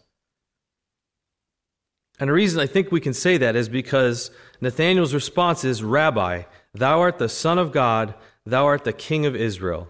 And 2.20 2.30
the 2.30 2.34
reason 2.34 2.60
I 2.60 2.66
think 2.66 2.92
we 2.92 3.00
can 3.00 3.14
say 3.14 3.38
that 3.38 3.56
is 3.56 3.70
because 3.70 4.32
Nathanael's 4.60 5.14
response 5.14 5.64
is 5.64 5.84
Rabbi, 5.84 6.44
thou 6.74 7.00
art 7.00 7.20
the 7.20 7.30
Son 7.30 7.60
of 7.60 7.72
God, 7.72 8.16
thou 8.46 8.66
art 8.66 8.84
the 8.84 8.94
King 8.94 9.26
of 9.26 9.36
Israel. 9.36 9.88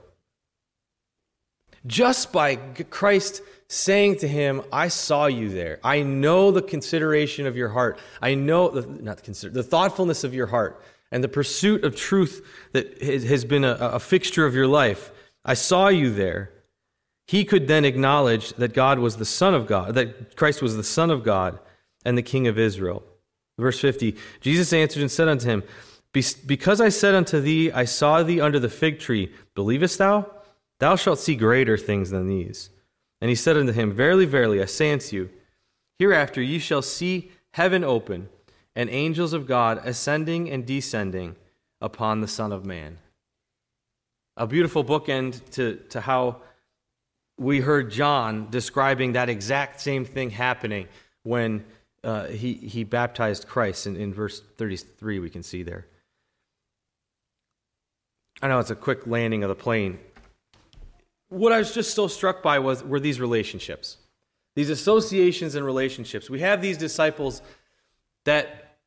Just 1.86 2.34
by 2.34 2.58
Christ 2.58 3.42
saying 3.70 4.18
to 4.18 4.28
him, 4.28 4.62
I 4.72 4.90
saw 4.90 5.28
you 5.28 5.50
there. 5.50 5.80
I 5.84 6.02
know 6.02 6.52
the 6.52 6.62
consideration 6.62 7.46
of 7.46 7.56
your 7.56 7.70
heart. 7.70 7.98
I 8.22 8.36
know, 8.36 8.70
the, 8.70 8.86
not 8.86 9.18
the, 9.18 9.24
consider, 9.24 9.54
the 9.54 9.64
thoughtfulness 9.64 10.24
of 10.26 10.34
your 10.34 10.48
heart 10.48 10.82
and 11.12 11.24
the 11.24 11.30
pursuit 11.30 11.86
of 11.86 11.96
truth 11.96 12.46
that 12.74 13.02
has 13.02 13.46
been 13.46 13.64
a, 13.64 13.74
a 13.74 14.00
fixture 14.00 14.46
of 14.46 14.54
your 14.54 14.68
life. 14.68 15.12
I 15.46 15.54
saw 15.54 15.88
you 15.88 16.14
there. 16.14 16.52
He 17.26 17.46
could 17.46 17.68
then 17.68 17.86
acknowledge 17.86 18.54
that 18.54 18.74
God 18.74 19.00
was 19.00 19.18
the 19.18 19.26
Son 19.26 19.54
of 19.54 19.68
God, 19.68 19.96
that 19.96 20.36
Christ 20.36 20.62
was 20.62 20.76
the 20.76 20.84
Son 20.84 21.10
of 21.10 21.24
God 21.24 21.60
and 22.08 22.18
the 22.18 22.24
King 22.24 22.48
of 22.48 22.58
Israel. 22.58 23.04
Verse 23.60 23.80
50 23.80 24.16
Jesus 24.40 24.72
answered 24.72 25.02
and 25.02 25.12
said 25.12 25.28
unto 25.28 25.48
him, 25.48 25.64
Because 26.46 26.80
I 26.80 26.90
said 26.90 27.14
unto 27.14 27.42
thee, 27.42 27.70
I 27.72 27.84
saw 27.84 28.24
thee 28.24 28.40
under 28.40 28.60
the 28.60 28.70
fig 28.70 29.00
tree, 29.00 29.34
believest 29.56 29.98
thou? 29.98 30.26
Thou 30.80 30.96
shalt 30.96 31.20
see 31.20 31.36
greater 31.36 31.78
things 31.78 32.10
than 32.10 32.28
these. 32.28 32.70
And 33.20 33.30
he 33.30 33.36
said 33.36 33.58
unto 33.58 33.74
him, 33.74 33.92
Verily, 33.92 34.26
verily, 34.26 34.62
I 34.62 34.66
say 34.66 34.94
unto 34.94 35.16
you, 35.16 35.30
hereafter 36.00 36.42
ye 36.42 36.60
shall 36.60 36.82
see 36.82 37.32
heaven 37.54 37.84
open, 37.84 38.30
and 38.76 38.90
angels 38.90 39.34
of 39.34 39.48
God 39.48 39.82
ascending 39.84 40.50
and 40.50 40.66
descending 40.66 41.36
upon 41.82 42.22
the 42.22 42.28
Son 42.28 42.54
of 42.54 42.66
Man. 42.66 43.00
A 44.38 44.48
beautiful 44.48 44.86
bookend 44.86 45.50
to, 45.52 45.78
to 45.90 46.00
how 46.00 46.38
we 47.38 47.60
heard 47.60 47.92
John 47.92 48.48
describing 48.50 49.14
that 49.14 49.30
exact 49.30 49.82
same 49.82 50.06
thing 50.06 50.30
happening 50.30 50.88
when 51.24 51.66
uh, 52.04 52.26
he, 52.26 52.54
he 52.54 52.84
baptized 52.84 53.48
Christ. 53.48 53.88
In, 53.88 53.96
in 53.96 54.14
verse 54.14 54.42
33, 54.58 55.20
we 55.20 55.30
can 55.30 55.44
see 55.44 55.64
there. 55.64 55.86
I 58.42 58.48
know 58.48 58.60
it's 58.60 58.70
a 58.70 58.76
quick 58.76 59.08
landing 59.08 59.44
of 59.44 59.50
the 59.50 59.56
plane. 59.56 60.00
What 61.30 61.52
I 61.52 61.58
was 61.58 61.74
just 61.74 61.94
so 61.94 62.08
struck 62.08 62.42
by 62.42 62.60
was 62.60 62.84
were 62.84 63.00
these 63.00 63.20
relationships, 63.20 63.98
these 64.56 64.70
associations 64.70 65.56
and 65.56 65.66
relationships. 65.66 66.30
We 66.30 66.40
have 66.40 66.62
these 66.62 66.78
disciples 66.78 67.42
that 68.26 68.78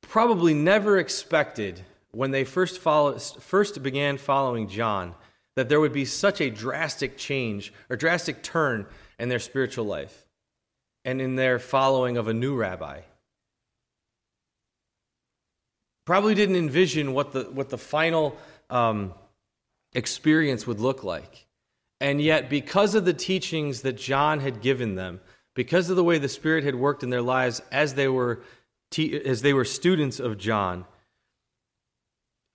probably 0.00 0.52
never 0.54 0.98
expected 0.98 1.80
when 2.10 2.30
they 2.30 2.44
first 2.44 2.80
follow, 2.80 3.18
first 3.18 3.82
began 3.82 4.18
following 4.18 4.68
John 4.68 5.14
that 5.54 5.68
there 5.68 5.80
would 5.80 5.92
be 5.92 6.04
such 6.04 6.40
a 6.40 6.50
drastic 6.50 7.16
change 7.16 7.72
or 7.88 7.96
drastic 7.96 8.42
turn 8.42 8.86
in 9.18 9.28
their 9.28 9.38
spiritual 9.38 9.84
life 9.84 10.24
and 11.08 11.22
in 11.22 11.36
their 11.36 11.58
following 11.58 12.18
of 12.18 12.28
a 12.28 12.34
new 12.34 12.54
rabbi. 12.54 13.00
Probably 16.04 16.34
didn't 16.34 16.56
envision 16.56 17.14
what 17.14 17.32
the, 17.32 17.44
what 17.44 17.70
the 17.70 17.78
final 17.78 18.36
um, 18.68 19.14
experience 19.94 20.66
would 20.66 20.80
look 20.80 21.04
like. 21.04 21.46
And 21.98 22.20
yet, 22.20 22.50
because 22.50 22.94
of 22.94 23.06
the 23.06 23.14
teachings 23.14 23.80
that 23.82 23.96
John 23.96 24.40
had 24.40 24.60
given 24.60 24.96
them, 24.96 25.20
because 25.54 25.88
of 25.88 25.96
the 25.96 26.04
way 26.04 26.18
the 26.18 26.28
Spirit 26.28 26.62
had 26.62 26.74
worked 26.74 27.02
in 27.02 27.08
their 27.08 27.22
lives 27.22 27.62
as 27.72 27.94
they 27.94 28.08
were, 28.08 28.42
te- 28.90 29.18
as 29.24 29.40
they 29.40 29.54
were 29.54 29.64
students 29.64 30.20
of 30.20 30.36
John, 30.36 30.84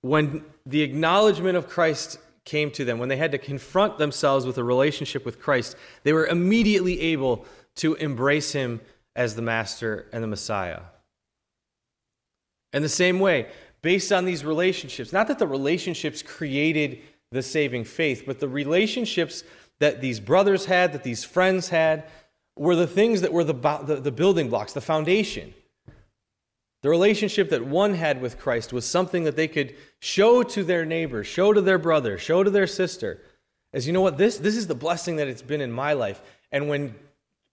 when 0.02 0.46
the 0.68 0.84
acknowledgement 0.84 1.58
of 1.58 1.68
Christ 1.68 2.20
came 2.46 2.70
to 2.70 2.86
them, 2.86 3.00
when 3.00 3.10
they 3.10 3.18
had 3.18 3.32
to 3.32 3.40
confront 3.40 3.98
themselves 3.98 4.46
with 4.46 4.60
a 4.60 4.64
relationship 4.64 5.26
with 5.26 5.40
Christ, 5.40 5.76
they 6.04 6.14
were 6.14 6.28
immediately 6.28 7.02
able 7.02 7.48
to 7.78 7.96
embrace 7.96 8.52
him 8.52 8.82
as 9.16 9.36
the 9.36 9.42
master 9.42 10.08
and 10.12 10.24
the 10.24 10.28
Messiah. 10.28 10.82
In 12.72 12.82
the 12.82 12.90
same 12.90 13.20
way, 13.20 13.48
based 13.82 14.12
on 14.12 14.26
these 14.26 14.44
relationships, 14.44 15.14
not 15.14 15.28
that 15.28 15.40
the 15.40 15.48
relationships 15.48 16.22
created 16.22 17.00
the 17.32 17.44
saving 17.44 17.84
faith, 17.84 18.24
but 18.26 18.40
the 18.40 18.48
relationships 18.48 19.44
that 19.80 20.02
these 20.02 20.20
brothers 20.20 20.66
had, 20.66 20.94
that 20.94 21.04
these 21.04 21.24
friends 21.24 21.70
had, 21.70 22.06
were 22.56 22.76
the 22.76 22.88
things 22.88 23.22
that 23.22 23.34
were 23.34 23.44
the, 23.44 23.54
the, 23.54 24.00
the 24.02 24.12
building 24.12 24.50
blocks, 24.50 24.74
the 24.74 24.82
foundation. 24.82 25.54
The 26.84 26.90
relationship 26.90 27.50
that 27.50 27.66
one 27.66 27.94
had 27.96 28.22
with 28.22 28.38
Christ 28.38 28.74
was 28.74 28.86
something 28.86 29.24
that 29.24 29.36
they 29.36 29.48
could 29.48 29.76
show 30.00 30.44
to 30.44 30.64
their 30.64 30.86
neighbor, 30.86 31.24
show 31.24 31.54
to 31.54 31.62
their 31.62 31.78
brother, 31.78 32.18
show 32.18 32.44
to 32.44 32.50
their 32.50 32.68
sister. 32.68 33.22
As 33.72 33.88
you 33.88 33.94
know 33.94 34.02
what, 34.02 34.18
this, 34.18 34.38
this 34.38 34.56
is 34.56 34.68
the 34.68 34.76
blessing 34.76 35.16
that 35.16 35.28
it's 35.28 35.42
been 35.42 35.62
in 35.62 35.72
my 35.72 35.94
life. 35.94 36.22
And 36.52 36.70
when 36.70 36.94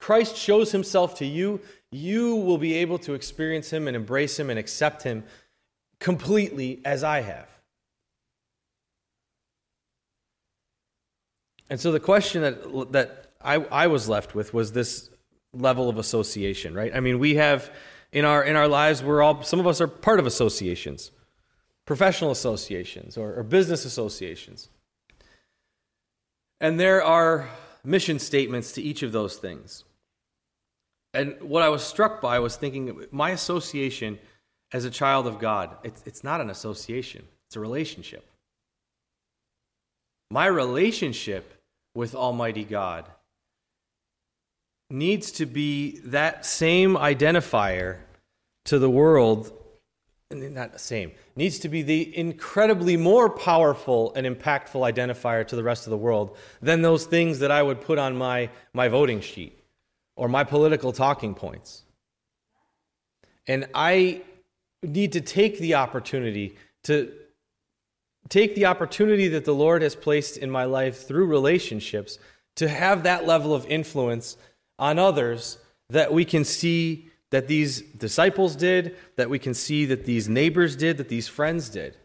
Christ 0.01 0.37
shows 0.37 0.73
himself 0.73 1.15
to 1.17 1.27
you, 1.27 1.61
you 1.93 2.37
will 2.37 2.59
be 2.59 2.75
able 2.75 2.99
to 2.99 3.15
experience 3.15 3.73
him 3.73 3.87
and 3.87 3.97
embrace 3.97 4.39
him 4.39 4.51
and 4.51 4.59
accept 4.59 5.03
him 5.03 5.25
completely 5.99 6.81
as 6.85 7.05
I 7.05 7.21
have. 7.21 7.49
And 11.69 11.79
so 11.79 11.93
the 11.93 12.01
question 12.01 12.43
that, 12.43 12.93
that 12.93 13.33
I, 13.41 13.55
I 13.57 13.87
was 13.87 14.09
left 14.09 14.35
with 14.35 14.53
was 14.53 14.73
this 14.73 15.11
level 15.53 15.89
of 15.89 15.99
association, 15.99 16.75
right? 16.75 16.95
I 16.95 17.01
mean, 17.01 17.19
we 17.19 17.37
have 17.37 17.71
in 18.13 18.25
our 18.25 18.43
in 18.43 18.57
our 18.57 18.69
lives 18.69 19.03
we're 19.03 19.23
all 19.23 19.43
some 19.43 19.61
of 19.61 19.67
us 19.67 19.81
are 19.81 19.87
part 19.87 20.19
of 20.19 20.27
associations 20.27 21.11
professional 21.87 22.31
associations 22.31 23.17
or, 23.17 23.35
or 23.35 23.43
business 23.43 23.85
associations 23.85 24.69
and 26.61 26.79
there 26.79 27.03
are 27.03 27.49
mission 27.85 28.19
statements 28.19 28.73
to 28.73 28.83
each 28.83 29.03
of 29.03 29.13
those 29.13 29.37
things 29.37 29.85
and 31.15 31.41
what 31.41 31.63
i 31.63 31.69
was 31.69 31.83
struck 31.83 32.21
by 32.21 32.39
was 32.39 32.57
thinking 32.57 33.07
my 33.11 33.31
association 33.31 34.19
as 34.73 34.85
a 34.85 34.91
child 34.91 35.27
of 35.27 35.39
god 35.39 35.77
it's, 35.83 36.03
it's 36.07 36.25
not 36.25 36.41
an 36.41 36.51
association 36.51 37.25
it's 37.51 37.57
a 37.57 37.61
relationship. 37.61 38.31
My 40.31 40.47
relationship 40.47 41.61
with 41.97 42.15
almighty 42.15 42.63
god 42.63 43.07
needs 44.89 45.33
to 45.33 45.47
be 45.47 45.99
that 46.05 46.47
same 46.47 46.95
identifier 46.95 47.99
to 48.67 48.79
the 48.79 48.89
world 48.89 49.53
not 50.31 50.73
the 50.73 50.79
same 50.79 51.11
needs 51.35 51.59
to 51.59 51.69
be 51.69 51.83
the 51.83 52.17
incredibly 52.17 52.97
more 52.97 53.29
powerful 53.29 54.13
and 54.15 54.25
impactful 54.25 54.81
identifier 54.93 55.45
to 55.45 55.57
the 55.57 55.65
rest 55.65 55.89
of 55.89 55.91
the 55.91 55.99
world 55.99 56.37
than 56.63 56.83
those 56.83 57.05
things 57.05 57.41
that 57.41 57.51
i 57.51 57.61
would 57.61 57.81
put 57.81 57.99
on 57.99 58.17
my, 58.17 58.49
my 58.73 58.87
voting 58.87 59.21
sheet 59.21 59.60
or 60.21 60.29
my 60.29 60.45
political 60.45 60.93
talking 60.93 61.35
points 61.35 61.83
and 63.47 63.67
i 63.75 64.21
need 64.83 65.13
to 65.13 65.21
take 65.21 65.59
the 65.59 65.75
opportunity 65.75 66.55
to 66.83 67.11
take 68.29 68.55
the 68.55 68.67
opportunity 68.67 69.29
that 69.29 69.45
the 69.45 69.55
lord 69.55 69.81
has 69.83 69.97
placed 69.97 70.37
in 70.37 70.51
my 70.51 70.65
life 70.65 71.07
through 71.09 71.27
relationships 71.27 72.19
to 72.55 72.69
have 72.69 73.05
that 73.05 73.27
level 73.27 73.55
of 73.55 73.65
influence 73.67 74.37
on 74.79 74.99
others 74.99 75.59
that 75.89 76.13
we 76.13 76.25
can 76.25 76.45
see 76.45 77.09
that 77.31 77.47
these 77.47 77.81
disciples 77.81 78.57
did, 78.57 78.97
that 79.17 79.31
we 79.31 79.39
can 79.39 79.55
see 79.55 79.87
that 79.87 80.05
these 80.05 80.29
neighbors 80.29 80.77
did, 80.77 80.97
that 80.97 81.09
these 81.09 81.29
friends 81.29 81.69
did. 81.69 81.97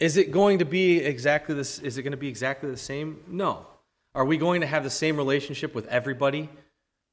Is 0.00 0.16
it 0.16 0.32
going 0.32 0.58
to 0.58 0.64
be 0.64 0.98
exactly 0.98 1.54
this 1.54 1.78
is 1.78 1.98
it 1.98 2.02
going 2.02 2.10
to 2.12 2.16
be 2.16 2.28
exactly 2.28 2.68
the 2.70 2.76
same? 2.76 3.20
No. 3.28 3.66
Are 4.14 4.24
we 4.24 4.36
going 4.36 4.60
to 4.60 4.66
have 4.66 4.84
the 4.84 4.90
same 4.90 5.16
relationship 5.16 5.74
with 5.74 5.86
everybody? 5.88 6.48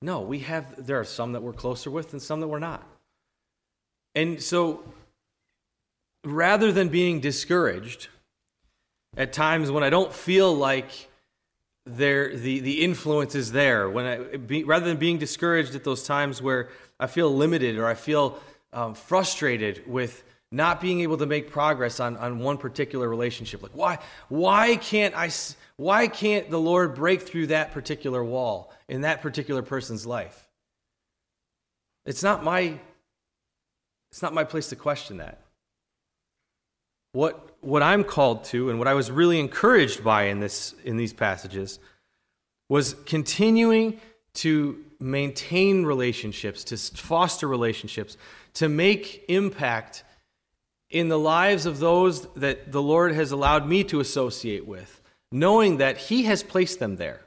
No, 0.01 0.21
we 0.21 0.39
have 0.39 0.85
there 0.85 0.99
are 0.99 1.05
some 1.05 1.33
that 1.33 1.41
we're 1.41 1.53
closer 1.53 1.89
with 1.89 2.13
and 2.13 2.21
some 2.21 2.39
that 2.41 2.47
we're 2.47 2.59
not. 2.59 2.87
And 4.15 4.41
so 4.41 4.83
rather 6.23 6.71
than 6.71 6.89
being 6.89 7.19
discouraged 7.19 8.09
at 9.17 9.33
times 9.33 9.71
when 9.71 9.83
I 9.83 9.89
don't 9.89 10.13
feel 10.13 10.53
like 10.53 11.09
there 11.85 12.35
the 12.35 12.59
the 12.59 12.83
influence 12.83 13.33
is 13.33 13.51
there 13.51 13.89
when 13.89 14.05
I 14.05 14.37
be, 14.37 14.63
rather 14.63 14.85
than 14.85 14.97
being 14.97 15.17
discouraged 15.17 15.73
at 15.73 15.83
those 15.83 16.03
times 16.03 16.41
where 16.41 16.69
I 16.99 17.07
feel 17.07 17.33
limited 17.33 17.77
or 17.77 17.87
I 17.87 17.95
feel 17.95 18.39
um, 18.71 18.93
frustrated 18.93 19.83
with 19.87 20.23
not 20.51 20.79
being 20.79 21.01
able 21.01 21.17
to 21.17 21.25
make 21.25 21.49
progress 21.49 21.99
on, 21.99 22.17
on 22.17 22.39
one 22.39 22.57
particular 22.57 23.09
relationship 23.09 23.63
like 23.63 23.71
why 23.75 23.97
why 24.29 24.75
can't 24.75 25.17
I 25.17 25.31
why 25.81 26.07
can't 26.07 26.51
the 26.51 26.59
Lord 26.59 26.93
break 26.93 27.23
through 27.23 27.47
that 27.47 27.71
particular 27.71 28.23
wall 28.23 28.71
in 28.87 29.01
that 29.01 29.23
particular 29.23 29.63
person's 29.63 30.05
life? 30.05 30.47
It's 32.05 32.21
not 32.21 32.43
my 32.43 32.79
it's 34.11 34.21
not 34.21 34.33
my 34.33 34.43
place 34.43 34.69
to 34.69 34.75
question 34.75 35.17
that. 35.17 35.41
What 37.13 37.55
what 37.61 37.81
I'm 37.81 38.03
called 38.03 38.43
to 38.45 38.69
and 38.69 38.77
what 38.77 38.87
I 38.87 38.93
was 38.93 39.09
really 39.09 39.39
encouraged 39.39 40.03
by 40.03 40.25
in 40.25 40.39
this 40.39 40.75
in 40.83 40.97
these 40.97 41.13
passages 41.13 41.79
was 42.69 42.93
continuing 43.07 43.99
to 44.35 44.85
maintain 44.99 45.83
relationships, 45.83 46.63
to 46.65 46.77
foster 46.77 47.47
relationships, 47.47 48.17
to 48.53 48.69
make 48.69 49.25
impact 49.29 50.03
in 50.91 51.07
the 51.07 51.17
lives 51.17 51.65
of 51.65 51.79
those 51.79 52.27
that 52.33 52.71
the 52.71 52.81
Lord 52.83 53.13
has 53.13 53.31
allowed 53.31 53.67
me 53.67 53.83
to 53.85 53.99
associate 53.99 54.67
with, 54.67 55.00
knowing 55.31 55.77
that 55.77 55.97
He 55.97 56.23
has 56.23 56.43
placed 56.43 56.79
them 56.79 56.97
there. 56.97 57.21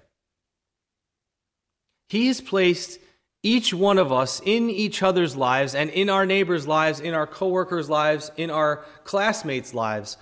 He 2.08 2.26
has 2.28 2.40
placed 2.40 2.98
each 3.42 3.74
one 3.74 3.98
of 3.98 4.10
us 4.10 4.40
in 4.44 4.70
each 4.70 5.02
other's 5.02 5.36
lives 5.36 5.74
and 5.74 5.90
in 5.90 6.08
our 6.08 6.24
neighbors' 6.24 6.66
lives, 6.66 6.98
in 6.98 7.14
our 7.14 7.26
coworkers' 7.26 7.90
lives, 7.90 8.30
in 8.36 8.50
our 8.50 8.84
classmates' 9.04 9.74
lives 9.74 10.16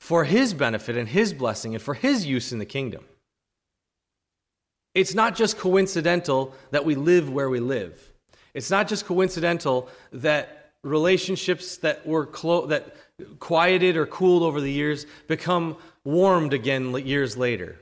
for 0.00 0.24
his 0.24 0.54
benefit 0.54 0.96
and 0.96 1.08
his 1.08 1.32
blessing 1.32 1.74
and 1.74 1.82
for 1.82 1.94
his 1.94 2.26
use 2.26 2.52
in 2.52 2.58
the 2.58 2.66
kingdom. 2.66 3.04
It's 4.94 5.14
not 5.14 5.36
just 5.36 5.58
coincidental 5.58 6.54
that 6.70 6.86
we 6.86 6.94
live 6.94 7.30
where 7.30 7.50
we 7.50 7.60
live. 7.60 8.12
It's 8.54 8.70
not 8.70 8.88
just 8.88 9.04
coincidental 9.04 9.90
that 10.12 10.72
relationships 10.82 11.76
that 11.78 12.06
were 12.06 12.24
close 12.24 12.70
that 12.70 12.96
quieted 13.38 13.96
or 13.96 14.06
cooled 14.06 14.42
over 14.42 14.60
the 14.60 14.70
years 14.70 15.06
become 15.26 15.76
warmed 16.04 16.52
again 16.52 16.94
years 17.06 17.36
later. 17.36 17.78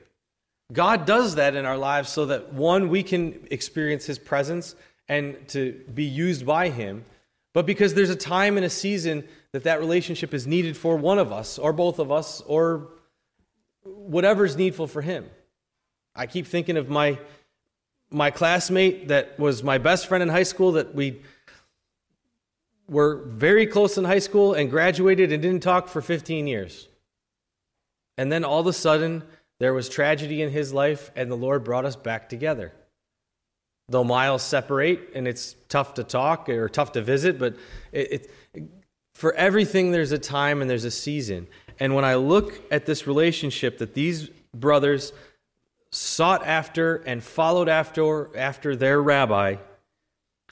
God 0.71 1.05
does 1.05 1.35
that 1.35 1.55
in 1.55 1.65
our 1.65 1.77
lives 1.77 2.09
so 2.09 2.25
that 2.27 2.53
one, 2.53 2.89
we 2.89 3.03
can 3.03 3.47
experience 3.51 4.05
His 4.05 4.17
presence 4.17 4.75
and 5.07 5.47
to 5.49 5.73
be 5.93 6.05
used 6.05 6.45
by 6.45 6.69
Him, 6.69 7.05
but 7.53 7.65
because 7.65 7.93
there's 7.93 8.09
a 8.09 8.15
time 8.15 8.57
and 8.57 8.65
a 8.65 8.69
season 8.69 9.23
that 9.51 9.63
that 9.63 9.79
relationship 9.79 10.33
is 10.33 10.47
needed 10.47 10.75
for 10.75 10.97
one 10.97 11.19
of 11.19 11.31
us, 11.31 11.59
or 11.59 11.71
both 11.71 11.99
of 11.99 12.11
us, 12.11 12.41
or 12.41 12.87
whatever's 13.83 14.55
needful 14.55 14.87
for 14.87 15.01
Him. 15.01 15.29
I 16.15 16.25
keep 16.27 16.47
thinking 16.47 16.77
of 16.77 16.89
my 16.89 17.19
my 18.11 18.31
classmate 18.31 19.09
that 19.09 19.37
was 19.39 19.63
my 19.63 19.77
best 19.77 20.07
friend 20.07 20.21
in 20.21 20.29
high 20.29 20.43
school 20.43 20.73
that 20.73 20.95
we 20.95 21.21
were 22.87 23.23
very 23.25 23.65
close 23.65 23.97
in 23.97 24.03
high 24.03 24.19
school 24.19 24.53
and 24.53 24.69
graduated 24.69 25.31
and 25.31 25.41
didn't 25.41 25.63
talk 25.63 25.87
for 25.87 26.01
15 26.01 26.47
years. 26.47 26.87
And 28.17 28.31
then 28.31 28.43
all 28.43 28.59
of 28.59 28.67
a 28.67 28.73
sudden, 28.73 29.23
there 29.59 29.73
was 29.73 29.89
tragedy 29.89 30.41
in 30.41 30.51
his 30.51 30.73
life, 30.73 31.11
and 31.15 31.31
the 31.31 31.35
Lord 31.35 31.63
brought 31.63 31.85
us 31.85 31.95
back 31.95 32.29
together. 32.29 32.73
Though 33.89 34.03
miles 34.03 34.43
separate, 34.43 35.11
and 35.15 35.27
it's 35.27 35.55
tough 35.69 35.95
to 35.95 36.03
talk 36.03 36.49
or 36.49 36.69
tough 36.69 36.91
to 36.93 37.01
visit, 37.01 37.37
but 37.37 37.55
it, 37.91 38.31
it, 38.53 38.71
for 39.13 39.33
everything, 39.33 39.91
there's 39.91 40.11
a 40.11 40.19
time 40.19 40.61
and 40.61 40.69
there's 40.69 40.85
a 40.85 40.91
season. 40.91 41.47
And 41.79 41.95
when 41.95 42.05
I 42.05 42.15
look 42.15 42.61
at 42.71 42.85
this 42.85 43.05
relationship 43.07 43.77
that 43.77 43.93
these 43.93 44.29
brothers 44.53 45.13
sought 45.91 46.45
after 46.45 46.97
and 46.97 47.23
followed 47.23 47.69
after, 47.69 48.35
after 48.37 48.75
their 48.75 49.01
rabbi 49.01 49.55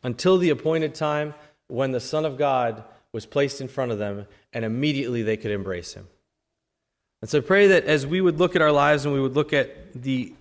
until 0.04 0.38
the 0.38 0.50
appointed 0.50 0.96
time 0.96 1.34
when 1.74 1.92
the 1.92 2.00
Son 2.00 2.24
of 2.24 2.38
God 2.38 2.84
was 3.14 3.26
placed 3.26 3.60
in 3.60 3.68
front 3.68 3.92
of 3.92 3.98
them, 3.98 4.28
and 4.54 4.64
immediately 4.64 5.24
they 5.24 5.36
could 5.36 5.50
embrace 5.50 5.94
him. 5.94 6.08
And 7.20 7.28
so 7.28 7.40
I 7.40 7.42
pray 7.42 7.66
that 7.68 7.86
as 7.86 8.06
we 8.06 8.22
would 8.22 8.38
look 8.38 8.56
at 8.56 8.62
our 8.62 8.72
lives 8.72 9.06
and 9.06 9.14
we 9.14 9.20
would 9.20 9.34
look 9.34 9.54
at 9.54 9.92
the, 10.00 10.34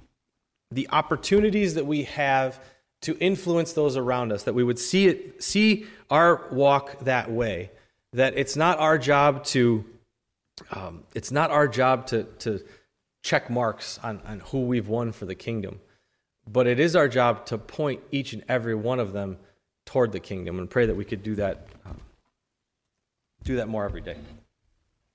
the 0.70 0.91
opportunities 0.91 1.72
that 1.76 1.87
we 1.87 2.03
have 2.03 2.61
to 3.03 3.16
influence 3.18 3.72
those 3.72 3.97
around 3.97 4.30
us, 4.30 4.43
that 4.43 4.53
we 4.53 4.62
would 4.62 4.78
see 4.78 5.07
it, 5.07 5.43
see 5.43 5.87
our 6.11 6.49
walk 6.53 7.01
that 7.01 7.30
way. 7.30 7.70
That 8.12 8.37
it's 8.37 8.55
not 8.55 8.78
our 8.78 8.99
job 8.99 9.43
to, 9.45 9.87
um, 10.70 11.05
it's 11.14 11.33
not 11.33 11.51
our 11.51 11.66
job 11.66 12.09
to, 12.09 12.24
to 12.41 12.61
check 13.22 13.49
marks 13.49 13.99
on, 14.03 14.20
on 14.26 14.41
who 14.41 14.66
we've 14.66 14.89
won 14.89 15.12
for 15.12 15.24
the 15.24 15.35
kingdom, 15.35 15.80
but 16.47 16.66
it 16.66 16.78
is 16.78 16.95
our 16.95 17.09
job 17.09 17.47
to 17.47 17.57
point 17.57 18.03
each 18.11 18.35
and 18.35 18.45
every 18.51 18.74
one 18.74 19.01
of 19.01 19.14
them 19.14 19.39
toward 19.87 20.12
the 20.12 20.20
kingdom 20.20 20.59
and 20.59 20.68
pray 20.70 20.87
that 20.87 20.95
we 20.95 21.05
could 21.05 21.22
do 21.22 21.35
that, 21.37 21.66
um, 21.85 21.97
do 23.45 23.57
that 23.57 23.68
more 23.68 23.85
every 23.85 24.01
day. 24.01 24.16